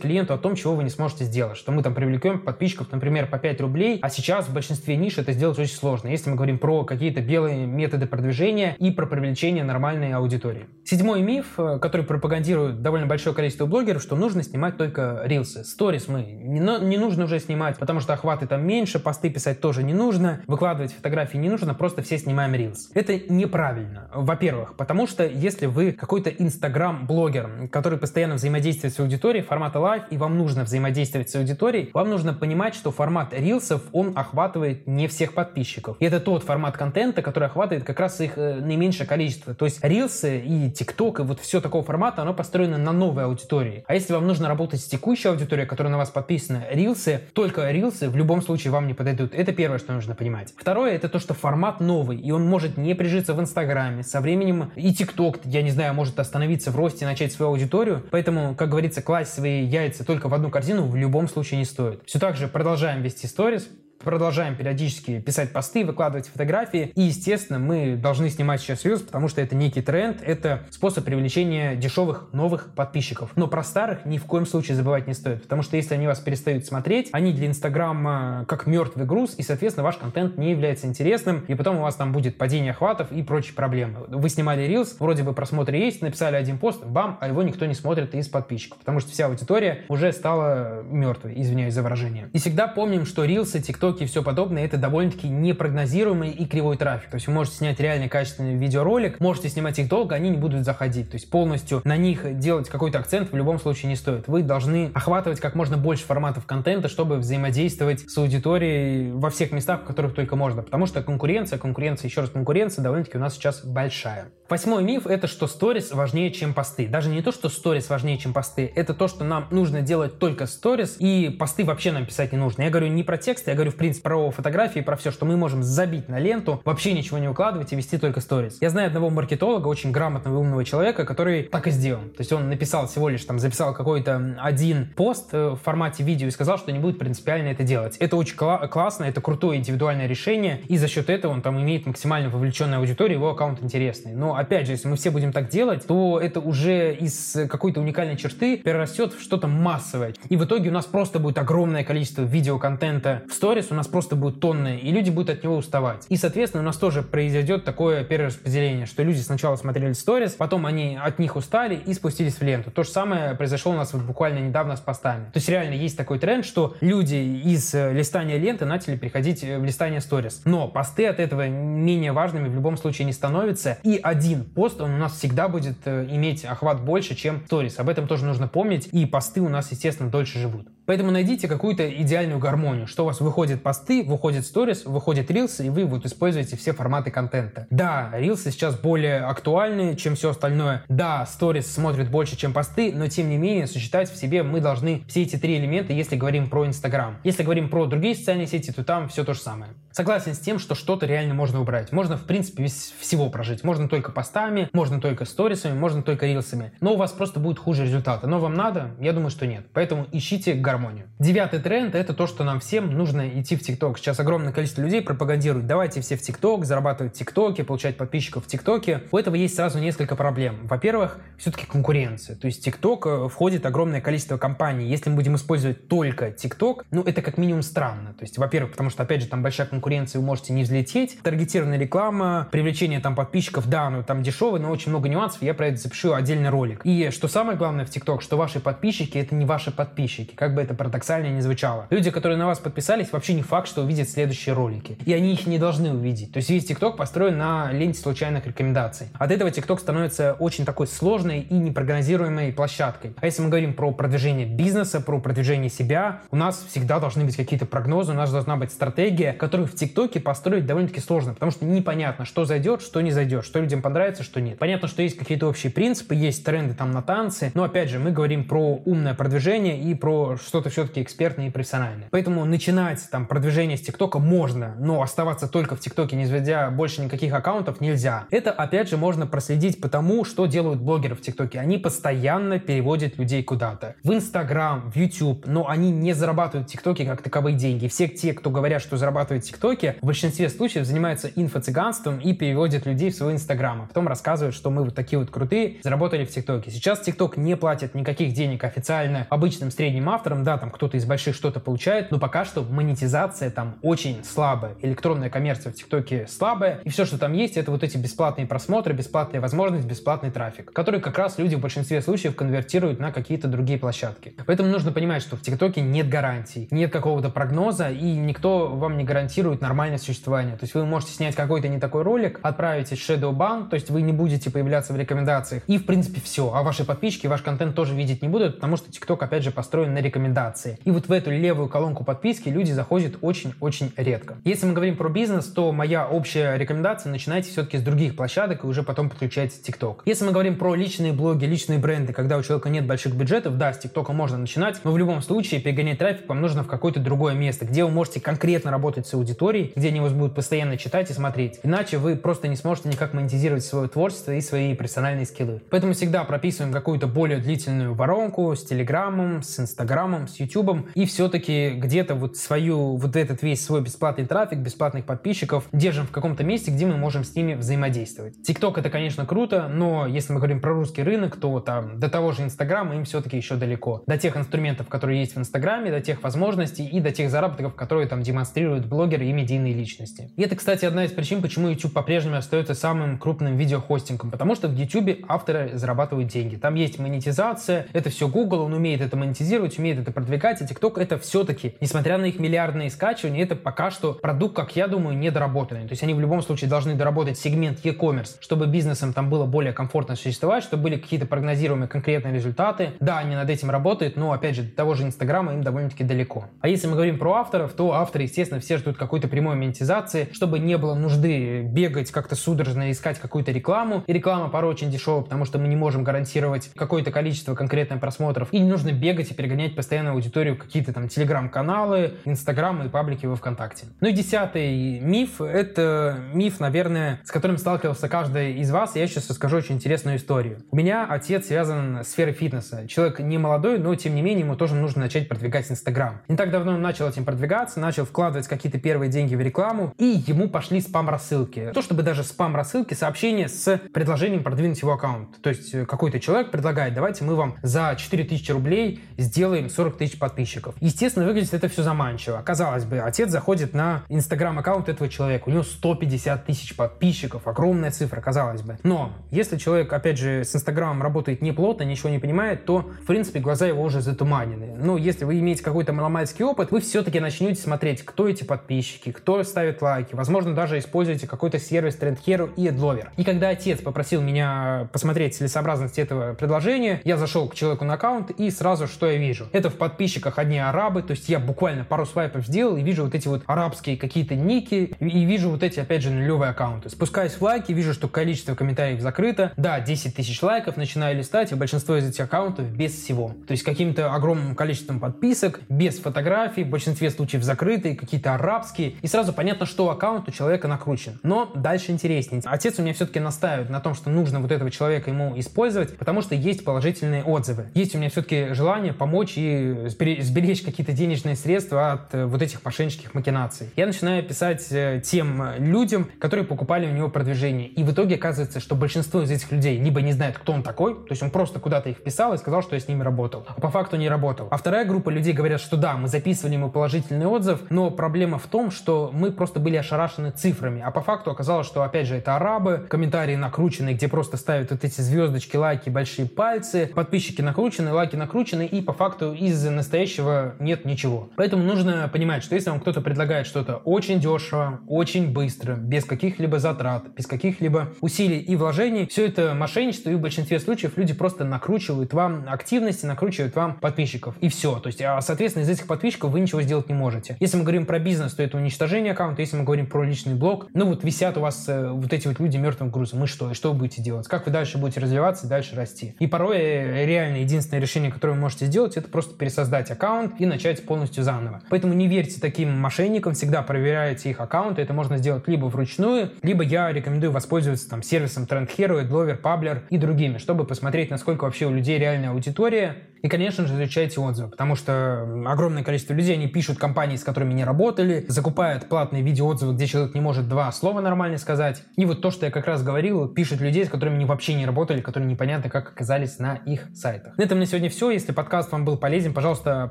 клиенту 0.00 0.34
о 0.34 0.38
том, 0.38 0.54
чего 0.54 0.74
вы 0.74 0.84
не 0.84 0.90
сможете 0.90 1.24
сделать. 1.24 1.56
Что 1.56 1.72
мы 1.72 1.82
там 1.82 1.94
привлекем 1.94 2.40
подписчиков, 2.40 2.88
например, 2.90 3.28
по 3.28 3.38
5 3.38 3.60
рублей, 3.60 3.98
а 4.02 4.10
сейчас 4.10 4.46
в 4.46 4.54
большинстве 4.54 4.96
ниш 4.96 5.18
это 5.18 5.32
сделать 5.32 5.58
очень 5.58 5.74
сложно. 5.74 6.08
Если 6.08 6.30
мы 6.30 6.36
говорим 6.36 6.58
про 6.58 6.84
какие-то 6.84 7.20
белые 7.20 7.66
методы 7.66 8.06
продвижения 8.06 8.76
и 8.78 8.90
про 8.90 9.06
привлечение 9.06 9.64
нормальной 9.64 10.12
аудитории. 10.12 10.66
Седьмой 10.84 11.22
миф, 11.22 11.58
э, 11.58 11.78
который 11.80 12.06
пропагандирует 12.06 12.82
довольно 12.82 13.06
большое 13.06 13.34
количество 13.34 13.66
блогеров, 13.66 14.02
что 14.02 14.16
нужно 14.16 14.42
снимать 14.42 14.76
только 14.76 15.22
рилсы. 15.24 15.64
Сторис 15.64 16.08
мы 16.08 16.22
не, 16.22 16.60
не 16.60 16.96
нужно 16.96 17.24
уже 17.24 17.38
снимать, 17.40 17.76
потому 17.78 18.00
что 18.00 18.12
охваты 18.12 18.46
там 18.46 18.66
меньше, 18.66 18.98
посты 18.98 19.17
писать 19.26 19.60
тоже 19.60 19.82
не 19.82 19.94
нужно, 19.94 20.42
выкладывать 20.46 20.92
фотографии 20.92 21.38
не 21.38 21.48
нужно, 21.48 21.74
просто 21.74 22.02
все 22.02 22.18
снимаем 22.18 22.54
Reels. 22.54 22.90
Это 22.94 23.18
неправильно. 23.28 24.08
Во-первых, 24.14 24.76
потому 24.76 25.06
что 25.06 25.26
если 25.26 25.66
вы 25.66 25.92
какой-то 25.92 26.30
инстаграм-блогер, 26.30 27.68
который 27.72 27.98
постоянно 27.98 28.34
взаимодействует 28.34 28.94
с 28.94 29.00
аудиторией, 29.00 29.44
формата 29.44 29.80
live, 29.80 30.04
и 30.10 30.16
вам 30.16 30.38
нужно 30.38 30.64
взаимодействовать 30.64 31.30
с 31.30 31.36
аудиторией, 31.36 31.90
вам 31.92 32.10
нужно 32.10 32.32
понимать, 32.34 32.74
что 32.74 32.92
формат 32.92 33.32
рилсов, 33.32 33.82
он 33.92 34.12
охватывает 34.16 34.86
не 34.86 35.08
всех 35.08 35.34
подписчиков. 35.34 35.96
И 35.98 36.04
это 36.04 36.20
тот 36.20 36.44
формат 36.44 36.76
контента, 36.76 37.22
который 37.22 37.48
охватывает 37.48 37.84
как 37.84 37.98
раз 38.00 38.20
их 38.20 38.36
э, 38.36 38.60
наименьшее 38.60 39.06
количество. 39.06 39.54
То 39.54 39.64
есть 39.64 39.82
рилсы 39.82 40.38
и 40.40 40.70
ТикТок 40.70 41.20
и 41.20 41.22
вот 41.22 41.40
все 41.40 41.60
такого 41.60 41.82
формата, 41.82 42.22
оно 42.22 42.34
построено 42.34 42.78
на 42.78 42.92
новой 42.92 43.24
аудитории. 43.24 43.84
А 43.86 43.94
если 43.94 44.12
вам 44.12 44.26
нужно 44.26 44.48
работать 44.48 44.80
с 44.80 44.84
текущей 44.84 45.28
аудиторией, 45.28 45.66
которая 45.66 45.90
на 45.90 45.98
вас 45.98 46.10
подписана, 46.10 46.64
рилсы, 46.70 47.22
только 47.32 47.70
рилсы 47.70 48.08
в 48.08 48.16
любом 48.16 48.42
случае 48.42 48.72
вам 48.72 48.86
не 48.86 48.94
подойдут. 48.94 49.07
Это 49.10 49.52
первое, 49.52 49.78
что 49.78 49.92
нужно 49.92 50.14
понимать. 50.14 50.54
Второе, 50.56 50.92
это 50.92 51.08
то, 51.08 51.18
что 51.18 51.34
формат 51.34 51.80
новый, 51.80 52.18
и 52.18 52.30
он 52.30 52.46
может 52.46 52.76
не 52.76 52.94
прижиться 52.94 53.34
в 53.34 53.40
Инстаграме. 53.40 54.02
Со 54.02 54.20
временем 54.20 54.70
и 54.76 54.92
ТикТок, 54.92 55.40
я 55.44 55.62
не 55.62 55.70
знаю, 55.70 55.94
может 55.94 56.18
остановиться 56.18 56.70
в 56.70 56.76
росте, 56.76 57.04
начать 57.04 57.32
свою 57.32 57.52
аудиторию. 57.52 58.04
Поэтому, 58.10 58.54
как 58.54 58.68
говорится, 58.68 59.02
класть 59.02 59.32
свои 59.32 59.64
яйца 59.64 60.04
только 60.04 60.28
в 60.28 60.34
одну 60.34 60.50
корзину 60.50 60.86
в 60.86 60.96
любом 60.96 61.28
случае 61.28 61.58
не 61.58 61.64
стоит. 61.64 62.02
Все 62.06 62.18
так 62.18 62.36
же 62.36 62.48
продолжаем 62.48 63.02
вести 63.02 63.26
сторис, 63.26 63.68
продолжаем 64.02 64.56
периодически 64.56 65.20
писать 65.20 65.52
посты, 65.52 65.84
выкладывать 65.84 66.28
фотографии. 66.28 66.92
И, 66.94 67.02
естественно, 67.02 67.58
мы 67.58 67.96
должны 67.96 68.30
снимать 68.30 68.60
сейчас 68.60 68.84
Reels, 68.84 69.04
потому 69.04 69.28
что 69.28 69.40
это 69.40 69.54
некий 69.54 69.82
тренд, 69.82 70.22
это 70.22 70.62
способ 70.70 71.04
привлечения 71.04 71.76
дешевых 71.76 72.28
новых 72.32 72.72
подписчиков. 72.74 73.30
Но 73.36 73.46
про 73.46 73.62
старых 73.62 74.04
ни 74.04 74.18
в 74.18 74.24
коем 74.24 74.46
случае 74.46 74.76
забывать 74.76 75.06
не 75.06 75.14
стоит, 75.14 75.42
потому 75.42 75.62
что 75.62 75.76
если 75.76 75.94
они 75.94 76.06
вас 76.06 76.20
перестают 76.20 76.66
смотреть, 76.66 77.08
они 77.12 77.32
для 77.32 77.46
Инстаграма 77.46 78.44
как 78.48 78.66
мертвый 78.66 79.06
груз, 79.06 79.34
и, 79.36 79.42
соответственно, 79.42 79.84
ваш 79.84 79.96
контент 79.96 80.38
не 80.38 80.50
является 80.50 80.86
интересным, 80.86 81.44
и 81.48 81.54
потом 81.54 81.78
у 81.78 81.82
вас 81.82 81.96
там 81.96 82.12
будет 82.12 82.38
падение 82.38 82.72
охватов 82.72 83.10
и 83.12 83.22
прочие 83.22 83.54
проблемы. 83.54 84.00
Вы 84.08 84.28
снимали 84.28 84.66
Reels, 84.68 84.96
вроде 84.98 85.22
бы 85.22 85.32
просмотры 85.32 85.76
есть, 85.76 86.02
написали 86.02 86.36
один 86.36 86.58
пост, 86.58 86.84
бам, 86.84 87.18
а 87.20 87.28
его 87.28 87.42
никто 87.42 87.66
не 87.66 87.74
смотрит 87.74 88.14
из 88.14 88.28
подписчиков, 88.28 88.78
потому 88.78 89.00
что 89.00 89.10
вся 89.10 89.26
аудитория 89.26 89.84
уже 89.88 90.12
стала 90.12 90.82
мертвой, 90.82 91.40
извиняюсь 91.40 91.74
за 91.74 91.82
выражение. 91.82 92.30
И 92.32 92.38
всегда 92.38 92.68
помним, 92.68 93.06
что 93.06 93.24
Reels, 93.24 93.52
TikTok 93.54 93.87
ТикТоке 93.88 94.04
и 94.04 94.06
все 94.06 94.22
подобное, 94.22 94.64
это 94.64 94.76
довольно-таки 94.76 95.28
непрогнозируемый 95.28 96.30
и 96.30 96.46
кривой 96.46 96.76
трафик. 96.76 97.10
То 97.10 97.16
есть 97.16 97.26
вы 97.26 97.32
можете 97.32 97.56
снять 97.56 97.80
реально 97.80 98.08
качественный 98.08 98.54
видеоролик, 98.54 99.20
можете 99.20 99.48
снимать 99.48 99.78
их 99.78 99.88
долго, 99.88 100.14
они 100.14 100.30
не 100.30 100.36
будут 100.36 100.64
заходить. 100.64 101.10
То 101.10 101.16
есть 101.16 101.30
полностью 101.30 101.80
на 101.84 101.96
них 101.96 102.38
делать 102.38 102.68
какой-то 102.68 102.98
акцент 102.98 103.32
в 103.32 103.36
любом 103.36 103.58
случае 103.58 103.88
не 103.90 103.96
стоит. 103.96 104.28
Вы 104.28 104.42
должны 104.42 104.90
охватывать 104.94 105.40
как 105.40 105.54
можно 105.54 105.76
больше 105.76 106.04
форматов 106.04 106.46
контента, 106.46 106.88
чтобы 106.88 107.16
взаимодействовать 107.16 108.08
с 108.08 108.18
аудиторией 108.18 109.12
во 109.12 109.30
всех 109.30 109.52
местах, 109.52 109.82
в 109.82 109.84
которых 109.84 110.14
только 110.14 110.36
можно. 110.36 110.62
Потому 110.62 110.86
что 110.86 111.02
конкуренция, 111.02 111.58
конкуренция, 111.58 112.08
еще 112.08 112.22
раз 112.22 112.30
конкуренция 112.30 112.82
довольно-таки 112.82 113.16
у 113.16 113.20
нас 113.20 113.34
сейчас 113.34 113.64
большая. 113.64 114.28
Восьмой 114.48 114.82
миф— 114.82 115.06
это 115.06 115.26
что 115.26 115.46
сторис 115.46 115.92
важнее, 115.92 116.32
чем 116.32 116.54
посты. 116.54 116.88
Даже 116.88 117.10
не 117.10 117.20
то, 117.20 117.32
что 117.32 117.48
сторис 117.50 117.90
важнее, 117.90 118.16
чем 118.16 118.32
посты, 118.32 118.72
это 118.74 118.94
то, 118.94 119.06
что 119.06 119.24
нам 119.24 119.46
нужно 119.50 119.82
делать 119.82 120.18
только 120.18 120.46
сторис, 120.46 120.96
и 120.98 121.28
посты 121.28 121.64
вообще 121.64 121.92
нам 121.92 122.06
писать 122.06 122.32
не 122.32 122.38
нужно. 122.38 122.62
Я 122.62 122.70
говорю 122.70 122.88
не 122.88 123.02
про 123.02 123.18
текст, 123.18 123.46
я 123.46 123.54
говорю 123.54 123.72
в 123.72 123.76
принципе 123.78 124.04
про 124.04 124.30
фотографии, 124.30 124.80
про 124.80 124.96
все, 124.96 125.10
что 125.10 125.24
мы 125.24 125.36
можем 125.36 125.62
забить 125.62 126.08
на 126.08 126.18
ленту, 126.18 126.60
вообще 126.64 126.92
ничего 126.92 127.18
не 127.18 127.28
выкладывать 127.28 127.72
и 127.72 127.76
вести 127.76 127.98
только 127.98 128.20
сторис. 128.20 128.58
Я 128.60 128.70
знаю 128.70 128.88
одного 128.88 129.10
маркетолога, 129.10 129.68
очень 129.68 129.92
грамотного 129.92 130.36
и 130.36 130.38
умного 130.38 130.64
человека, 130.64 131.04
который 131.04 131.44
так 131.44 131.66
и 131.66 131.70
сделал. 131.70 132.02
То 132.02 132.20
есть 132.20 132.32
он 132.32 132.48
написал 132.48 132.86
всего 132.86 133.08
лишь, 133.08 133.24
там, 133.24 133.38
записал 133.38 133.74
какой-то 133.74 134.36
один 134.40 134.92
пост 134.96 135.28
э, 135.32 135.50
в 135.50 135.56
формате 135.56 136.02
видео 136.02 136.28
и 136.28 136.30
сказал, 136.30 136.58
что 136.58 136.72
не 136.72 136.78
будет 136.78 136.98
принципиально 136.98 137.48
это 137.48 137.62
делать. 137.62 137.96
Это 137.98 138.16
очень 138.16 138.36
кла- 138.36 138.68
классно, 138.68 139.04
это 139.04 139.20
крутое 139.20 139.58
индивидуальное 139.58 140.06
решение, 140.06 140.60
и 140.68 140.76
за 140.76 140.88
счет 140.88 141.10
этого 141.10 141.32
он 141.32 141.42
там 141.42 141.60
имеет 141.60 141.86
максимально 141.86 142.28
вовлеченную 142.28 142.80
аудиторию, 142.80 143.18
его 143.18 143.30
аккаунт 143.30 143.62
интересный. 143.62 144.12
Но 144.12 144.36
опять 144.36 144.66
же, 144.66 144.72
если 144.72 144.88
мы 144.88 144.96
все 144.96 145.10
будем 145.10 145.32
так 145.32 145.48
делать, 145.48 145.86
то 145.86 146.18
это 146.20 146.40
уже 146.40 146.94
из 146.94 147.36
какой-то 147.48 147.80
уникальной 147.80 148.16
черты 148.16 148.56
перерастет 148.56 149.14
в 149.14 149.22
что-то 149.22 149.46
массовое. 149.46 150.14
И 150.28 150.36
в 150.36 150.44
итоге 150.44 150.70
у 150.70 150.72
нас 150.72 150.86
просто 150.86 151.18
будет 151.18 151.38
огромное 151.38 151.84
количество 151.84 152.22
видеоконтента 152.22 153.22
в 153.28 153.32
сторис, 153.32 153.67
у 153.70 153.74
нас 153.74 153.88
просто 153.88 154.16
будет 154.16 154.40
тонны, 154.40 154.78
и 154.78 154.90
люди 154.92 155.10
будут 155.10 155.30
от 155.30 155.42
него 155.42 155.56
уставать. 155.56 156.06
И, 156.08 156.16
соответственно, 156.16 156.62
у 156.62 156.66
нас 156.66 156.76
тоже 156.76 157.02
произойдет 157.02 157.64
такое 157.64 158.04
перераспределение, 158.04 158.86
что 158.86 159.02
люди 159.02 159.18
сначала 159.18 159.56
смотрели 159.56 159.92
сторис, 159.92 160.32
потом 160.32 160.66
они 160.66 160.98
от 161.02 161.18
них 161.18 161.36
устали 161.36 161.74
и 161.74 161.92
спустились 161.94 162.36
в 162.36 162.42
ленту. 162.42 162.70
То 162.70 162.84
же 162.84 162.90
самое 162.90 163.34
произошло 163.34 163.72
у 163.72 163.76
нас 163.76 163.92
вот 163.92 164.02
буквально 164.02 164.38
недавно 164.38 164.76
с 164.76 164.80
постами. 164.80 165.24
То 165.26 165.38
есть 165.38 165.48
реально 165.48 165.74
есть 165.74 165.96
такой 165.96 166.18
тренд, 166.18 166.44
что 166.44 166.76
люди 166.80 167.16
из 167.16 167.74
э, 167.74 167.92
листания 167.92 168.38
ленты 168.38 168.64
начали 168.64 168.96
переходить 168.96 169.42
в 169.42 169.64
листание 169.64 170.00
сторис. 170.00 170.42
Но 170.44 170.68
посты 170.68 171.06
от 171.06 171.18
этого 171.18 171.48
менее 171.48 172.12
важными 172.12 172.48
в 172.48 172.54
любом 172.54 172.76
случае 172.76 173.06
не 173.06 173.12
становятся. 173.12 173.78
И 173.82 173.98
один 174.02 174.44
пост 174.44 174.68
пост, 174.68 174.80
он 174.80 174.94
у 174.94 174.98
нас 174.98 175.16
всегда 175.16 175.48
будет 175.48 175.76
э, 175.86 176.06
иметь 176.10 176.44
охват 176.44 176.82
больше, 176.82 177.14
чем 177.14 177.42
сторис. 177.46 177.78
Об 177.78 177.88
этом 177.88 178.06
тоже 178.06 178.24
нужно 178.24 178.48
помнить, 178.48 178.88
и 178.92 179.06
посты 179.06 179.40
у 179.40 179.48
нас, 179.48 179.70
естественно, 179.70 180.10
дольше 180.10 180.38
живут. 180.38 180.68
Поэтому 180.88 181.10
найдите 181.10 181.48
какую-то 181.48 181.86
идеальную 182.02 182.38
гармонию, 182.38 182.86
что 182.86 183.02
у 183.02 183.06
вас 183.06 183.20
выходит 183.20 183.62
посты, 183.62 184.02
выходит 184.02 184.46
сторис, 184.46 184.86
выходит 184.86 185.30
рилсы, 185.30 185.66
и 185.66 185.68
вы 185.68 185.84
вот 185.84 186.06
используете 186.06 186.56
все 186.56 186.72
форматы 186.72 187.10
контента. 187.10 187.66
Да, 187.68 188.10
рилсы 188.14 188.50
сейчас 188.50 188.74
более 188.74 189.18
актуальны, 189.18 189.96
чем 189.96 190.14
все 190.14 190.30
остальное. 190.30 190.84
Да, 190.88 191.26
сторис 191.26 191.70
смотрит 191.70 192.10
больше, 192.10 192.38
чем 192.38 192.54
посты, 192.54 192.90
но 192.96 193.06
тем 193.06 193.28
не 193.28 193.36
менее 193.36 193.66
сочетать 193.66 194.10
в 194.10 194.16
себе 194.16 194.42
мы 194.42 194.62
должны 194.62 195.02
все 195.08 195.24
эти 195.24 195.36
три 195.36 195.58
элемента, 195.58 195.92
если 195.92 196.16
говорим 196.16 196.48
про 196.48 196.66
Инстаграм. 196.66 197.18
Если 197.22 197.42
говорим 197.42 197.68
про 197.68 197.84
другие 197.84 198.14
социальные 198.14 198.46
сети, 198.46 198.72
то 198.72 198.82
там 198.82 199.10
все 199.10 199.24
то 199.24 199.34
же 199.34 199.40
самое. 199.40 199.72
Согласен 199.98 200.34
с 200.34 200.38
тем, 200.38 200.60
что 200.60 200.76
что-то 200.76 201.06
реально 201.06 201.34
можно 201.34 201.60
убрать. 201.60 201.90
Можно, 201.90 202.16
в 202.16 202.22
принципе, 202.22 202.62
без 202.62 202.94
всего 203.00 203.30
прожить. 203.30 203.64
Можно 203.64 203.88
только 203.88 204.12
постами, 204.12 204.70
можно 204.72 205.00
только 205.00 205.24
сторисами, 205.24 205.76
можно 205.76 206.04
только 206.04 206.26
рилсами. 206.26 206.70
Но 206.80 206.92
у 206.92 206.96
вас 206.96 207.10
просто 207.10 207.40
будет 207.40 207.58
хуже 207.58 207.82
результата. 207.82 208.28
Но 208.28 208.38
вам 208.38 208.54
надо? 208.54 208.92
Я 209.00 209.12
думаю, 209.12 209.30
что 209.30 209.44
нет. 209.44 209.66
Поэтому 209.72 210.06
ищите 210.12 210.54
гармонию. 210.54 211.08
Девятый 211.18 211.58
тренд— 211.58 211.94
это 211.96 212.14
то, 212.14 212.28
что 212.28 212.44
нам 212.44 212.60
всем 212.60 212.96
нужно 212.96 213.40
идти 213.40 213.56
в 213.56 213.60
ТикТок. 213.60 213.98
Сейчас 213.98 214.20
огромное 214.20 214.52
количество 214.52 214.82
людей 214.82 215.02
пропагандирует. 215.02 215.66
Давайте 215.66 216.00
все 216.00 216.16
в 216.16 216.22
ТикТок, 216.22 216.64
зарабатывать 216.64 217.16
в 217.16 217.18
ТикТоке, 217.18 217.64
получать 217.64 217.96
подписчиков 217.96 218.44
в 218.44 218.46
ТикТоке. 218.46 219.02
У 219.10 219.18
этого 219.18 219.34
есть 219.34 219.56
сразу 219.56 219.80
несколько 219.80 220.14
проблем. 220.14 220.60
Во-первых, 220.68 221.18
все-таки 221.38 221.66
конкуренция. 221.66 222.36
То 222.36 222.46
есть 222.46 222.64
ТикТок 222.64 223.04
э, 223.04 223.28
входит 223.28 223.66
огромное 223.66 224.00
количество 224.00 224.36
компаний. 224.36 224.86
Если 224.86 225.10
мы 225.10 225.16
будем 225.16 225.34
использовать 225.34 225.88
только 225.88 226.30
ТикТок, 226.30 226.84
ну 226.92 227.02
это 227.02 227.20
как 227.20 227.36
минимум 227.36 227.62
странно. 227.62 228.14
То 228.14 228.22
есть, 228.22 228.38
во-первых, 228.38 228.70
потому 228.70 228.90
что, 228.90 229.02
опять 229.02 229.22
же, 229.22 229.26
там 229.26 229.42
большая 229.42 229.66
конкуренция, 229.66 229.87
вы 229.88 230.20
можете 230.22 230.52
не 230.52 230.64
взлететь. 230.64 231.18
Таргетированная 231.22 231.78
реклама, 231.78 232.48
привлечение 232.50 233.00
там 233.00 233.14
подписчиков, 233.14 233.68
да, 233.68 233.88
ну 233.90 234.02
там 234.02 234.22
дешевый, 234.22 234.60
но 234.60 234.70
очень 234.70 234.90
много 234.90 235.08
нюансов. 235.08 235.42
Я 235.42 235.54
про 235.54 235.68
это 235.68 235.78
запишу 235.78 236.12
отдельный 236.12 236.50
ролик. 236.50 236.80
И 236.84 237.10
что 237.10 237.28
самое 237.28 237.56
главное 237.56 237.84
в 237.84 237.90
ТикТок, 237.90 238.22
что 238.22 238.36
ваши 238.36 238.60
подписчики— 238.60 239.18
это 239.18 239.34
не 239.34 239.44
ваши 239.44 239.70
подписчики. 239.70 240.34
Как 240.34 240.54
бы 240.54 240.60
это 240.60 240.74
парадоксально 240.74 241.28
не 241.28 241.40
звучало. 241.40 241.86
Люди, 241.90 242.10
которые 242.10 242.36
на 242.36 242.46
вас 242.46 242.58
подписались, 242.58 243.12
вообще 243.12 243.34
не 243.34 243.42
факт, 243.42 243.68
что 243.68 243.82
увидят 243.82 244.08
следующие 244.08 244.54
ролики. 244.54 244.98
И 245.04 245.12
они 245.12 245.32
их 245.32 245.46
не 245.46 245.58
должны 245.58 245.92
увидеть. 245.92 246.32
То 246.32 246.38
есть 246.38 246.50
весь 246.50 246.66
ТикТок 246.66 246.96
построен 246.96 247.38
на 247.38 247.72
ленте 247.72 248.00
случайных 248.00 248.46
рекомендаций. 248.46 249.08
От 249.18 249.30
этого 249.30 249.50
ТикТок 249.50 249.80
становится 249.80 250.34
очень 250.38 250.64
такой 250.64 250.86
сложной 250.86 251.40
и 251.40 251.54
непрогнозируемой 251.54 252.52
площадкой. 252.52 253.14
А 253.20 253.26
если 253.26 253.42
мы 253.42 253.48
говорим 253.48 253.72
про 253.72 253.92
продвижение 253.92 254.46
бизнеса, 254.46 255.00
про 255.00 255.20
продвижение 255.20 255.70
себя, 255.70 256.20
у 256.30 256.36
нас 256.36 256.64
всегда 256.68 256.98
должны 256.98 257.24
быть 257.24 257.36
какие-то 257.36 257.66
прогнозы, 257.66 258.12
у 258.12 258.14
нас 258.14 258.32
должна 258.32 258.56
быть 258.56 258.72
стратегия, 258.72 259.32
которую 259.32 259.67
в 259.68 259.74
ТикТоке 259.74 260.20
построить 260.20 260.66
довольно-таки 260.66 261.00
сложно, 261.00 261.32
потому 261.32 261.50
что 261.50 261.64
непонятно, 261.64 262.24
что 262.24 262.44
зайдет, 262.44 262.82
что 262.82 263.00
не 263.00 263.10
зайдет, 263.10 263.44
что 263.44 263.60
людям 263.60 263.80
понравится, 263.80 264.22
что 264.22 264.40
нет. 264.40 264.58
Понятно, 264.58 264.88
что 264.88 265.02
есть 265.02 265.16
какие-то 265.16 265.46
общие 265.46 265.72
принципы, 265.72 266.14
есть 266.14 266.44
тренды 266.44 266.74
там 266.74 266.90
на 266.90 267.00
танцы, 267.00 267.52
но 267.54 267.64
опять 267.64 267.88
же, 267.88 267.98
мы 267.98 268.10
говорим 268.10 268.44
про 268.44 268.80
умное 268.84 269.14
продвижение 269.14 269.80
и 269.80 269.94
про 269.94 270.36
что 270.36 270.58
что-то 270.58 270.70
все-таки 270.70 271.02
экспертное 271.02 271.46
и 271.46 271.50
профессиональное. 271.50 272.08
Поэтому 272.10 272.44
начинать 272.44 273.08
там 273.12 273.26
продвижение 273.26 273.76
с 273.76 273.80
ТикТока 273.80 274.18
можно, 274.18 274.74
но 274.80 275.02
оставаться 275.02 275.46
только 275.46 275.76
в 275.76 275.80
ТикТоке, 275.80 276.16
не 276.16 276.26
заведя 276.26 276.68
больше 276.70 277.00
никаких 277.00 277.32
аккаунтов, 277.32 277.80
нельзя. 277.80 278.26
Это, 278.32 278.50
опять 278.50 278.88
же, 278.88 278.96
можно 278.96 279.24
проследить 279.24 279.80
по 279.80 279.88
тому, 279.88 280.24
что 280.24 280.46
делают 280.46 280.80
блогеры 280.80 281.14
в 281.14 281.20
ТикТоке. 281.20 281.60
Они 281.60 281.78
постоянно 281.78 282.58
переводят 282.58 283.18
людей 283.18 283.44
куда-то. 283.44 283.94
В 284.02 284.12
Инстаграм, 284.12 284.90
в 284.90 284.96
YouTube, 284.96 285.46
но 285.46 285.68
они 285.68 285.92
не 285.92 286.12
зарабатывают 286.12 286.68
в 286.68 286.72
ТикТоке 286.72 287.04
как 287.04 287.22
таковые 287.22 287.56
деньги. 287.56 287.86
Все 287.86 288.08
те, 288.08 288.32
кто 288.32 288.50
говорят, 288.50 288.82
что 288.82 288.96
зарабатывают 288.96 289.44
в 289.44 289.46
ТикТоке, 289.58 289.96
в 290.00 290.06
большинстве 290.06 290.48
случаев 290.50 290.86
занимаются 290.86 291.28
инфо-цыганством 291.34 292.20
и 292.20 292.32
переводят 292.32 292.86
людей 292.86 293.10
в 293.10 293.14
свой 293.16 293.32
Инстаграм, 293.32 293.82
а 293.82 293.86
потом 293.86 294.06
рассказывают, 294.06 294.54
что 294.54 294.70
мы 294.70 294.84
вот 294.84 294.94
такие 294.94 295.18
вот 295.18 295.30
крутые, 295.30 295.78
заработали 295.82 296.24
в 296.24 296.30
ТикТоке. 296.30 296.70
Сейчас 296.70 297.00
ТикТок 297.00 297.36
не 297.36 297.56
платит 297.56 297.96
никаких 297.96 298.34
денег 298.34 298.62
официально 298.62 299.26
обычным 299.30 299.72
средним 299.72 300.08
авторам, 300.10 300.44
да, 300.44 300.58
там 300.58 300.70
кто-то 300.70 300.96
из 300.96 301.04
больших 301.04 301.34
что-то 301.34 301.58
получает, 301.58 302.12
но 302.12 302.20
пока 302.20 302.44
что 302.44 302.62
монетизация 302.62 303.50
там 303.50 303.74
очень 303.82 304.22
слабая. 304.22 304.76
Электронная 304.80 305.28
коммерция 305.28 305.72
в 305.72 305.74
ТикТоке 305.74 306.28
слабая, 306.28 306.80
и 306.84 306.90
все, 306.90 307.04
что 307.04 307.18
там 307.18 307.32
есть, 307.32 307.56
это 307.56 307.72
вот 307.72 307.82
эти 307.82 307.96
бесплатные 307.96 308.46
просмотры, 308.46 308.94
бесплатная 308.94 309.40
возможность, 309.40 309.88
бесплатный 309.88 310.30
трафик, 310.30 310.72
который 310.72 311.00
как 311.00 311.18
раз 311.18 311.36
люди 311.36 311.56
в 311.56 311.60
большинстве 311.60 312.00
случаев 312.00 312.36
конвертируют 312.36 313.00
на 313.00 313.10
какие-то 313.10 313.48
другие 313.48 313.80
площадки. 313.80 314.34
Поэтому 314.46 314.70
нужно 314.70 314.92
понимать, 314.92 315.22
что 315.22 315.36
в 315.36 315.42
ТикТоке 315.42 315.80
нет 315.80 316.08
гарантий, 316.08 316.68
нет 316.70 316.92
какого-то 316.92 317.30
прогноза, 317.30 317.90
и 317.90 318.14
никто 318.14 318.68
вам 318.68 318.96
не 318.96 319.02
гарантирует 319.02 319.47
нормальное 319.56 319.98
существование. 319.98 320.56
То 320.56 320.64
есть 320.64 320.74
вы 320.74 320.84
можете 320.84 321.12
снять 321.12 321.34
какой-то 321.34 321.68
не 321.68 321.78
такой 321.78 322.02
ролик, 322.02 322.40
отправить 322.42 322.92
shadow 322.92 323.32
ban, 323.32 323.68
то 323.68 323.74
есть 323.74 323.90
вы 323.90 324.02
не 324.02 324.12
будете 324.12 324.50
появляться 324.50 324.92
в 324.92 324.96
рекомендациях, 324.96 325.62
и 325.66 325.78
в 325.78 325.86
принципе 325.86 326.20
все. 326.20 326.52
А 326.54 326.62
ваши 326.62 326.84
подписчики 326.84 327.26
ваш 327.26 327.42
контент 327.42 327.74
тоже 327.74 327.94
видеть 327.94 328.22
не 328.22 328.28
будут, 328.28 328.56
потому 328.56 328.76
что 328.76 328.90
TikTok 328.90 329.18
опять 329.20 329.42
же 329.42 329.50
построен 329.50 329.94
на 329.94 329.98
рекомендации. 329.98 330.78
И 330.84 330.90
вот 330.90 331.08
в 331.08 331.12
эту 331.12 331.30
левую 331.30 331.68
колонку 331.68 332.04
подписки 332.04 332.48
люди 332.48 332.72
заходят 332.72 333.16
очень-очень 333.20 333.92
редко. 333.96 334.36
Если 334.44 334.66
мы 334.66 334.72
говорим 334.72 334.96
про 334.96 335.08
бизнес, 335.08 335.46
то 335.46 335.72
моя 335.72 336.06
общая 336.06 336.56
рекомендация 336.56 337.10
начинайте 337.10 337.50
все-таки 337.50 337.78
с 337.78 337.82
других 337.82 338.16
площадок 338.16 338.64
и 338.64 338.66
уже 338.66 338.82
потом 338.82 339.08
подключайте 339.08 339.58
TikTok. 339.60 340.00
Если 340.04 340.24
мы 340.24 340.32
говорим 340.32 340.56
про 340.56 340.74
личные 340.74 341.12
блоги, 341.12 341.44
личные 341.44 341.78
бренды, 341.78 342.12
когда 342.12 342.36
у 342.36 342.42
человека 342.42 342.68
нет 342.68 342.86
больших 342.86 343.14
бюджетов, 343.14 343.56
да, 343.56 343.72
с 343.72 343.84
TikTok 343.84 344.12
можно 344.12 344.38
начинать, 344.38 344.80
но 344.84 344.92
в 344.92 344.98
любом 344.98 345.22
случае 345.22 345.60
перегонять 345.60 345.98
трафик 345.98 346.28
вам 346.28 346.40
нужно 346.40 346.62
в 346.62 346.66
какое-то 346.66 347.00
другое 347.00 347.34
место, 347.34 347.64
где 347.64 347.84
вы 347.84 347.90
можете 347.90 348.20
конкретно 348.20 348.70
работать 348.70 349.06
с 349.06 349.14
аудиторией, 349.14 349.37
где 349.76 349.88
они 349.88 350.00
вас 350.00 350.12
будут 350.12 350.34
постоянно 350.34 350.76
читать 350.76 351.10
и 351.10 351.14
смотреть. 351.14 351.60
Иначе 351.62 351.98
вы 351.98 352.16
просто 352.16 352.48
не 352.48 352.56
сможете 352.56 352.88
никак 352.88 353.14
монетизировать 353.14 353.64
свое 353.64 353.88
творчество 353.88 354.32
и 354.32 354.40
свои 354.40 354.74
персональные 354.74 355.26
скиллы. 355.26 355.62
Поэтому 355.70 355.92
всегда 355.92 356.24
прописываем 356.24 356.72
какую-то 356.72 357.06
более 357.06 357.38
длительную 357.38 357.94
воронку 357.94 358.54
с 358.54 358.64
Телеграмом, 358.64 359.42
с 359.42 359.60
Инстаграмом, 359.60 360.28
с 360.28 360.40
Ютубом 360.40 360.86
и 360.94 361.06
все-таки 361.06 361.70
где-то 361.70 362.14
вот 362.14 362.36
свою, 362.36 362.96
вот 362.96 363.16
этот 363.16 363.42
весь 363.42 363.64
свой 363.64 363.80
бесплатный 363.82 364.26
трафик, 364.26 364.58
бесплатных 364.58 365.04
подписчиков 365.04 365.64
держим 365.72 366.06
в 366.06 366.10
каком-то 366.10 366.44
месте, 366.44 366.70
где 366.70 366.86
мы 366.86 366.96
можем 366.96 367.24
с 367.24 367.34
ними 367.34 367.54
взаимодействовать. 367.54 368.42
ТикТок 368.42 368.78
это, 368.78 368.90
конечно, 368.90 369.24
круто, 369.26 369.68
но 369.68 370.06
если 370.06 370.32
мы 370.32 370.38
говорим 370.38 370.60
про 370.60 370.74
русский 370.74 371.02
рынок, 371.02 371.36
то 371.36 371.60
там 371.60 371.98
до 372.00 372.08
того 372.08 372.32
же 372.32 372.42
Инстаграма 372.42 372.96
им 372.96 373.04
все-таки 373.04 373.36
еще 373.36 373.56
далеко. 373.56 374.02
До 374.06 374.18
тех 374.18 374.36
инструментов, 374.36 374.88
которые 374.88 375.20
есть 375.20 375.34
в 375.34 375.38
Инстаграме, 375.38 375.90
до 375.90 376.00
тех 376.00 376.22
возможностей 376.22 376.86
и 376.86 377.00
до 377.00 377.10
тех 377.10 377.30
заработков, 377.30 377.74
которые 377.74 378.08
там 378.08 378.22
демонстрируют 378.22 378.86
блогеры 378.86 379.27
и 379.28 379.32
медийные 379.32 379.74
личности. 379.74 380.30
И 380.36 380.42
это, 380.42 380.56
кстати, 380.56 380.84
одна 380.84 381.04
из 381.04 381.12
причин, 381.12 381.42
почему 381.42 381.68
YouTube 381.68 381.92
по-прежнему 381.92 382.36
остается 382.36 382.74
самым 382.74 383.18
крупным 383.18 383.56
видеохостингом, 383.56 384.30
потому 384.30 384.54
что 384.54 384.68
в 384.68 384.76
YouTube 384.76 385.24
авторы 385.28 385.72
зарабатывают 385.74 386.28
деньги. 386.28 386.56
Там 386.56 386.74
есть 386.74 386.98
монетизация, 386.98 387.86
это 387.92 388.10
все 388.10 388.28
Google, 388.28 388.60
он 388.60 388.74
умеет 388.74 389.00
это 389.00 389.16
монетизировать, 389.16 389.78
умеет 389.78 389.98
это 389.98 390.12
продвигать, 390.12 390.60
а 390.60 390.64
TikTok 390.64 391.00
это 391.00 391.18
все-таки, 391.18 391.74
несмотря 391.80 392.18
на 392.18 392.26
их 392.26 392.38
миллиардные 392.38 392.90
скачивания, 392.90 393.42
это 393.42 393.56
пока 393.56 393.90
что 393.90 394.14
продукт, 394.14 394.56
как 394.56 394.76
я 394.76 394.88
думаю, 394.88 395.16
недоработанный. 395.16 395.82
То 395.82 395.92
есть 395.92 396.02
они 396.02 396.14
в 396.14 396.20
любом 396.20 396.42
случае 396.42 396.70
должны 396.70 396.94
доработать 396.94 397.38
сегмент 397.38 397.84
e-commerce, 397.84 398.36
чтобы 398.40 398.66
бизнесам 398.66 399.12
там 399.12 399.30
было 399.30 399.46
более 399.46 399.72
комфортно 399.72 400.16
существовать, 400.16 400.64
чтобы 400.64 400.84
были 400.84 400.96
какие-то 400.96 401.26
прогнозируемые 401.26 401.88
конкретные 401.88 402.34
результаты. 402.34 402.92
Да, 403.00 403.18
они 403.18 403.34
над 403.34 403.50
этим 403.50 403.70
работают, 403.70 404.16
но 404.16 404.32
опять 404.32 404.56
же, 404.56 404.62
до 404.62 404.74
того 404.74 404.94
же 404.94 405.04
Инстаграма 405.04 405.52
им 405.54 405.62
довольно-таки 405.62 406.04
далеко. 406.04 406.46
А 406.60 406.68
если 406.68 406.86
мы 406.86 406.94
говорим 406.94 407.18
про 407.18 407.34
авторов, 407.34 407.72
то 407.72 407.92
авторы, 407.92 408.24
естественно, 408.24 408.60
все 408.60 408.78
ждут 408.78 408.96
какой-то 409.18 409.28
прямой 409.28 409.56
монетизации, 409.56 410.28
чтобы 410.32 410.60
не 410.60 410.78
было 410.78 410.94
нужды 410.94 411.62
бегать 411.62 412.12
как-то 412.12 412.36
судорожно, 412.36 412.92
искать 412.92 413.18
какую-то 413.18 413.50
рекламу. 413.50 414.04
И 414.06 414.12
реклама 414.12 414.48
порой 414.48 414.70
очень 414.70 414.92
дешевая, 414.92 415.22
потому 415.22 415.44
что 415.44 415.58
мы 415.58 415.66
не 415.66 415.74
можем 415.74 416.04
гарантировать 416.04 416.70
какое-то 416.76 417.10
количество 417.10 417.56
конкретных 417.56 417.98
просмотров. 417.98 418.48
И 418.52 418.60
не 418.60 418.68
нужно 418.68 418.92
бегать 418.92 419.32
и 419.32 419.34
перегонять 419.34 419.74
постоянно 419.74 420.12
аудиторию 420.12 420.54
в 420.54 420.58
какие-то 420.58 420.92
там 420.92 421.08
телеграм-каналы, 421.08 422.14
инстаграмы 422.24 422.86
и 422.86 422.88
паблики 422.88 423.26
во 423.26 423.34
ВКонтакте. 423.34 423.86
Ну 424.00 424.08
и 424.08 424.12
десятый 424.12 425.00
миф— 425.00 425.40
это 425.40 426.16
миф, 426.32 426.60
наверное, 426.60 427.20
с 427.24 427.32
которым 427.32 427.58
сталкивался 427.58 428.08
каждый 428.08 428.54
из 428.60 428.70
вас. 428.70 428.94
Я 428.94 429.08
сейчас 429.08 429.28
расскажу 429.28 429.56
очень 429.56 429.74
интересную 429.74 430.18
историю. 430.18 430.62
У 430.70 430.76
меня 430.76 431.06
отец 431.08 431.46
связан 431.46 432.04
с 432.04 432.08
сферой 432.10 432.34
фитнеса. 432.34 432.86
Человек 432.86 433.18
не 433.18 433.38
молодой, 433.38 433.78
но 433.78 433.92
тем 433.96 434.14
не 434.14 434.22
менее 434.22 434.44
ему 434.44 434.54
тоже 434.54 434.76
нужно 434.76 435.02
начать 435.02 435.28
продвигать 435.28 435.68
Инстаграм. 435.72 436.20
Не 436.28 436.36
так 436.36 436.52
давно 436.52 436.74
он 436.74 436.82
начал 436.82 437.08
этим 437.08 437.24
продвигаться, 437.24 437.80
начал 437.80 438.04
вкладывать 438.04 438.46
какие-то 438.46 438.78
первые 438.78 439.07
деньги 439.08 439.34
в 439.34 439.40
рекламу, 439.40 439.92
и 439.98 440.22
ему 440.26 440.48
пошли 440.48 440.80
спам-рассылки. 440.80 441.70
То, 441.74 441.82
чтобы 441.82 442.02
даже 442.02 442.24
спам-рассылки, 442.24 442.94
сообщения 442.94 443.48
с 443.48 443.80
предложением 443.92 444.42
продвинуть 444.42 444.80
его 444.80 444.92
аккаунт. 444.92 445.40
То 445.42 445.50
есть 445.50 445.74
э, 445.74 445.86
какой-то 445.86 446.20
человек 446.20 446.50
предлагает, 446.50 446.94
давайте 446.94 447.24
мы 447.24 447.34
вам 447.34 447.56
за 447.62 447.94
4000 447.96 448.50
рублей 448.52 449.00
сделаем 449.16 449.70
40 449.70 449.96
тысяч 449.96 450.18
подписчиков. 450.18 450.74
Естественно, 450.80 451.26
выглядит 451.26 451.54
это 451.54 451.68
все 451.68 451.82
заманчиво. 451.82 452.42
Казалось 452.44 452.84
бы, 452.84 452.98
отец 452.98 453.30
заходит 453.30 453.74
на 453.74 454.04
инстаграм-аккаунт 454.08 454.88
этого 454.88 455.08
человека, 455.08 455.48
у 455.48 455.52
него 455.52 455.62
150 455.62 456.46
тысяч 456.46 456.76
подписчиков, 456.76 457.46
огромная 457.46 457.90
цифра, 457.90 458.20
казалось 458.20 458.62
бы. 458.62 458.78
Но 458.82 459.12
если 459.30 459.56
человек, 459.56 459.92
опять 459.92 460.18
же, 460.18 460.44
с 460.44 460.54
инстаграмом 460.54 461.02
работает 461.02 461.42
не 461.42 461.52
плотно, 461.52 461.84
ничего 461.84 462.08
не 462.08 462.18
понимает, 462.18 462.64
то, 462.64 462.90
в 463.02 463.06
принципе, 463.06 463.40
глаза 463.40 463.66
его 463.66 463.82
уже 463.82 464.00
затуманены. 464.00 464.76
Но 464.76 464.96
если 464.96 465.24
вы 465.24 465.38
имеете 465.38 465.62
какой-то 465.62 465.92
маломальский 465.92 466.44
опыт, 466.44 466.70
вы 466.70 466.80
все-таки 466.80 467.20
начнете 467.20 467.60
смотреть, 467.60 468.04
кто 468.04 468.28
эти 468.28 468.44
подписчики, 468.44 468.97
кто 469.06 469.42
ставит 469.42 469.82
лайки, 469.82 470.14
возможно, 470.14 470.54
даже 470.54 470.78
используете 470.78 471.26
какой-то 471.26 471.58
сервис 471.58 471.98
Trend 471.98 472.18
Hero 472.26 472.50
и 472.56 472.66
AdLover. 472.66 473.08
И 473.16 473.24
когда 473.24 473.50
отец 473.50 473.80
попросил 473.80 474.20
меня 474.20 474.88
посмотреть 474.92 475.36
целесообразность 475.36 475.98
этого 475.98 476.34
предложения, 476.34 477.00
я 477.04 477.16
зашел 477.16 477.48
к 477.48 477.54
человеку 477.54 477.84
на 477.84 477.94
аккаунт 477.94 478.30
и 478.30 478.50
сразу 478.50 478.86
что 478.86 479.10
я 479.10 479.18
вижу? 479.18 479.48
Это 479.52 479.70
в 479.70 479.76
подписчиках 479.76 480.38
одни 480.38 480.58
арабы, 480.58 481.02
то 481.02 481.12
есть 481.12 481.28
я 481.28 481.38
буквально 481.38 481.84
пару 481.84 482.06
свайпов 482.06 482.46
сделал 482.46 482.76
и 482.76 482.82
вижу 482.82 483.04
вот 483.04 483.14
эти 483.14 483.28
вот 483.28 483.42
арабские 483.46 483.96
какие-то 483.96 484.34
ники 484.34 484.94
и 485.00 485.24
вижу 485.24 485.50
вот 485.50 485.62
эти, 485.62 485.80
опять 485.80 486.02
же, 486.02 486.10
нулевые 486.10 486.50
аккаунты. 486.50 486.90
Спускаюсь 486.90 487.32
в 487.32 487.42
лайки, 487.42 487.72
вижу, 487.72 487.94
что 487.94 488.08
количество 488.08 488.54
комментариев 488.54 489.00
закрыто. 489.00 489.52
Да, 489.56 489.80
10 489.80 490.16
тысяч 490.16 490.42
лайков, 490.42 490.76
начинаю 490.76 491.16
листать, 491.16 491.52
и 491.52 491.54
большинство 491.54 491.96
из 491.96 492.08
этих 492.08 492.24
аккаунтов 492.24 492.66
без 492.70 492.92
всего. 492.92 493.34
То 493.46 493.52
есть 493.52 493.62
каким-то 493.62 494.14
огромным 494.14 494.54
количеством 494.54 495.00
подписок, 495.00 495.60
без 495.68 495.98
фотографий, 495.98 496.64
в 496.64 496.68
большинстве 496.68 497.10
случаев 497.10 497.42
закрытые, 497.42 497.96
какие-то 497.96 498.34
арабские. 498.34 498.77
И 498.78 499.06
сразу 499.06 499.32
понятно, 499.32 499.66
что 499.66 499.90
аккаунт 499.90 500.28
у 500.28 500.32
человека 500.32 500.68
накручен. 500.68 501.18
Но 501.22 501.50
дальше 501.54 501.92
интереснее. 501.92 502.42
Отец 502.44 502.78
у 502.78 502.82
меня 502.82 502.94
все-таки 502.94 503.20
настаивает 503.20 503.70
на 503.70 503.80
том, 503.80 503.94
что 503.94 504.10
нужно 504.10 504.40
вот 504.40 504.52
этого 504.52 504.70
человека 504.70 505.10
ему 505.10 505.38
использовать, 505.38 505.96
потому 505.96 506.22
что 506.22 506.34
есть 506.34 506.64
положительные 506.64 507.24
отзывы. 507.24 507.66
Есть 507.74 507.94
у 507.94 507.98
меня 507.98 508.10
все-таки 508.10 508.54
желание 508.54 508.92
помочь 508.92 509.34
и 509.36 509.88
сберечь 509.88 510.62
какие-то 510.62 510.92
денежные 510.92 511.36
средства 511.36 511.92
от 511.92 512.14
э, 512.14 512.24
вот 512.24 512.42
этих 512.42 512.64
мошеннических 512.64 513.14
макинаций. 513.14 513.70
Я 513.76 513.86
начинаю 513.86 514.22
писать 514.22 514.66
э, 514.70 515.00
тем 515.04 515.42
людям, 515.58 516.08
которые 516.18 516.44
покупали 516.44 516.86
у 516.86 516.90
него 516.90 517.08
продвижение. 517.08 517.68
И 517.68 517.82
в 517.82 517.92
итоге 517.92 518.16
оказывается, 518.16 518.60
что 518.60 518.74
большинство 518.74 519.22
из 519.22 519.30
этих 519.30 519.50
людей 519.52 519.78
либо 519.78 520.00
не 520.02 520.12
знает, 520.12 520.38
кто 520.38 520.52
он 520.52 520.62
такой, 520.62 520.94
то 520.94 521.10
есть 521.10 521.22
он 521.22 521.30
просто 521.30 521.60
куда-то 521.60 521.90
их 521.90 522.02
писал 522.02 522.34
и 522.34 522.38
сказал, 522.38 522.62
что 522.62 522.74
я 522.74 522.80
с 522.80 522.88
ними 522.88 523.02
работал, 523.02 523.46
а 523.48 523.60
по 523.60 523.70
факту 523.70 523.96
не 523.96 524.08
работал. 524.08 524.48
А 524.50 524.56
вторая 524.56 524.84
группа 524.84 525.10
людей 525.10 525.32
говорят, 525.32 525.60
что 525.60 525.76
да, 525.76 525.96
мы 525.96 526.08
записывали 526.08 526.54
ему 526.54 526.70
положительный 526.70 527.26
отзыв, 527.26 527.60
но 527.70 527.90
проблема 527.90 528.38
в 528.38 528.46
том, 528.46 528.67
что 528.70 529.10
мы 529.12 529.32
просто 529.32 529.60
были 529.60 529.76
ошарашены 529.76 530.30
цифрами, 530.30 530.82
а 530.84 530.90
по 530.90 531.00
факту 531.00 531.30
оказалось, 531.30 531.66
что 531.66 531.82
опять 531.82 532.06
же 532.06 532.16
это 532.16 532.36
арабы, 532.36 532.86
комментарии 532.88 533.36
накручены, 533.36 533.94
где 533.94 534.08
просто 534.08 534.36
ставят 534.36 534.70
вот 534.70 534.84
эти 534.84 535.00
звездочки, 535.00 535.56
лайки, 535.56 535.88
большие 535.88 536.28
пальцы, 536.28 536.90
подписчики 536.94 537.40
накручены, 537.40 537.92
лайки 537.92 538.16
накручены, 538.16 538.66
и 538.66 538.82
по 538.82 538.92
факту 538.92 539.32
из 539.32 539.64
настоящего 539.64 540.54
нет 540.58 540.84
ничего. 540.84 541.30
Поэтому 541.36 541.62
нужно 541.62 542.08
понимать, 542.12 542.42
что 542.42 542.54
если 542.54 542.70
вам 542.70 542.80
кто-то 542.80 543.00
предлагает 543.00 543.46
что-то 543.46 543.76
очень 543.76 544.20
дешево, 544.20 544.80
очень 544.86 545.32
быстро, 545.32 545.74
без 545.74 546.04
каких-либо 546.04 546.58
затрат, 546.58 547.08
без 547.16 547.26
каких-либо 547.26 547.92
усилий 548.00 548.38
и 548.38 548.56
вложений, 548.56 549.06
все 549.10 549.26
это 549.26 549.54
мошенничество, 549.54 550.10
и 550.10 550.14
в 550.14 550.20
большинстве 550.20 550.60
случаев 550.60 550.96
люди 550.96 551.14
просто 551.14 551.44
накручивают 551.44 552.12
вам 552.12 552.44
активности, 552.48 553.06
накручивают 553.06 553.54
вам 553.56 553.74
подписчиков, 553.74 554.34
и 554.40 554.48
все. 554.48 554.78
То 554.78 554.88
есть, 554.88 555.00
а, 555.02 555.20
соответственно, 555.20 555.64
из 555.64 555.68
этих 555.70 555.86
подписчиков 555.86 556.30
вы 556.30 556.40
ничего 556.40 556.62
сделать 556.62 556.88
не 556.88 556.94
можете. 556.94 557.36
Если 557.40 557.56
мы 557.56 557.62
говорим 557.62 557.86
про 557.86 557.98
бизнес, 557.98 558.34
то 558.34 558.42
это 558.42 558.57
уничтожение 558.58 559.12
аккаунта, 559.12 559.42
если 559.42 559.56
мы 559.56 559.64
говорим 559.64 559.86
про 559.86 560.04
личный 560.04 560.34
блог, 560.34 560.68
ну 560.74 560.86
вот 560.86 561.04
висят 561.04 561.36
у 561.36 561.40
вас 561.40 561.68
э, 561.68 561.90
вот 561.90 562.12
эти 562.12 562.28
вот 562.28 562.38
люди 562.40 562.56
мертвым 562.56 562.90
грузом, 562.90 563.24
и 563.24 563.26
что? 563.26 563.50
И 563.50 563.54
что 563.54 563.72
вы 563.72 563.78
будете 563.78 564.02
делать? 564.02 564.28
Как 564.28 564.46
вы 564.46 564.52
дальше 564.52 564.78
будете 564.78 565.00
развиваться 565.00 565.46
и 565.46 565.48
дальше 565.48 565.74
расти? 565.76 566.14
И 566.18 566.26
порой 566.26 566.58
э, 566.58 567.06
реально 567.06 567.38
единственное 567.38 567.80
решение, 567.80 568.10
которое 568.10 568.34
вы 568.34 568.40
можете 568.40 568.66
сделать, 568.66 568.96
это 568.96 569.08
просто 569.08 569.36
пересоздать 569.36 569.90
аккаунт 569.90 570.40
и 570.40 570.46
начать 570.46 570.84
полностью 570.84 571.24
заново. 571.24 571.62
Поэтому 571.70 571.94
не 571.94 572.08
верьте 572.08 572.40
таким 572.40 572.78
мошенникам, 572.78 573.34
всегда 573.34 573.62
проверяйте 573.62 574.30
их 574.30 574.40
аккаунты. 574.40 574.82
Это 574.82 574.92
можно 574.92 575.18
сделать 575.18 575.46
либо 575.48 575.66
вручную, 575.66 576.30
либо 576.42 576.62
я 576.62 576.92
рекомендую 576.92 577.32
воспользоваться 577.32 577.88
там 577.88 578.02
сервисом 578.02 578.44
Trend 578.44 578.70
Hero, 578.76 579.02
Adlover, 579.02 579.40
Pabler 579.40 579.82
и 579.90 579.98
другими, 579.98 580.38
чтобы 580.38 580.64
посмотреть, 580.64 581.10
насколько 581.10 581.44
вообще 581.44 581.66
у 581.66 581.72
людей 581.72 581.98
реальная 581.98 582.30
аудитория, 582.30 582.96
и, 583.22 583.28
конечно 583.28 583.66
же, 583.66 583.74
изучайте 583.74 584.20
отзывы, 584.20 584.48
потому 584.50 584.76
что 584.76 585.22
огромное 585.46 585.82
количество 585.82 586.12
людей, 586.12 586.34
они 586.34 586.46
пишут 586.46 586.78
компании, 586.78 587.16
с 587.16 587.24
которыми 587.24 587.52
не 587.52 587.64
работали, 587.64 588.24
закупают 588.28 588.47
платные 588.50 589.22
видеоотзывы, 589.22 589.74
где 589.74 589.86
человек 589.86 590.14
не 590.14 590.20
может 590.20 590.48
два 590.48 590.70
слова 590.72 591.00
нормально 591.00 591.38
сказать. 591.38 591.82
И 591.96 592.04
вот 592.04 592.20
то, 592.20 592.30
что 592.30 592.46
я 592.46 592.52
как 592.52 592.66
раз 592.66 592.82
говорил, 592.82 593.28
пишут 593.28 593.60
людей, 593.60 593.84
с 593.84 593.88
которыми 593.88 594.16
они 594.16 594.24
вообще 594.24 594.54
не 594.54 594.66
работали, 594.66 595.00
которые 595.00 595.30
непонятно 595.30 595.70
как 595.70 595.88
оказались 595.88 596.38
на 596.38 596.54
их 596.54 596.88
сайтах. 596.94 597.36
На 597.36 597.42
этом 597.42 597.58
на 597.58 597.66
сегодня 597.66 597.90
все. 597.90 598.10
Если 598.10 598.32
подкаст 598.32 598.72
вам 598.72 598.84
был 598.84 598.96
полезен, 598.96 599.34
пожалуйста, 599.34 599.90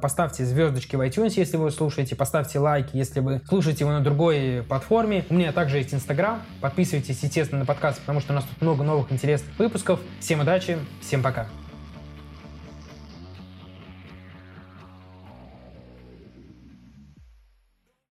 поставьте 0.02 0.46
звездочки 0.46 0.96
в 0.96 1.02
iTunes, 1.02 1.34
если 1.36 1.58
вы 1.58 1.72
слушаете, 1.72 2.16
поставьте 2.16 2.60
лайки, 2.60 2.96
если 2.96 3.20
вы 3.20 3.42
слушаете 3.48 3.84
его 3.84 3.92
на 3.92 4.02
другой 4.02 4.64
платформе. 4.68 5.26
У 5.30 5.34
меня 5.34 5.52
также 5.52 5.78
есть 5.78 5.94
Инстаграм. 5.94 6.42
Подписывайтесь, 6.62 7.22
естественно, 7.22 7.60
на 7.60 7.66
подкаст, 7.66 8.00
потому 8.00 8.20
что 8.20 8.34
у 8.34 8.36
нас 8.36 8.46
тут 8.46 8.62
много 8.62 8.84
новых 8.84 9.12
интересных 9.12 9.58
выпусков. 9.60 10.00
Всем 10.20 10.40
удачи, 10.40 10.78
всем 11.02 11.22
пока. 11.22 11.48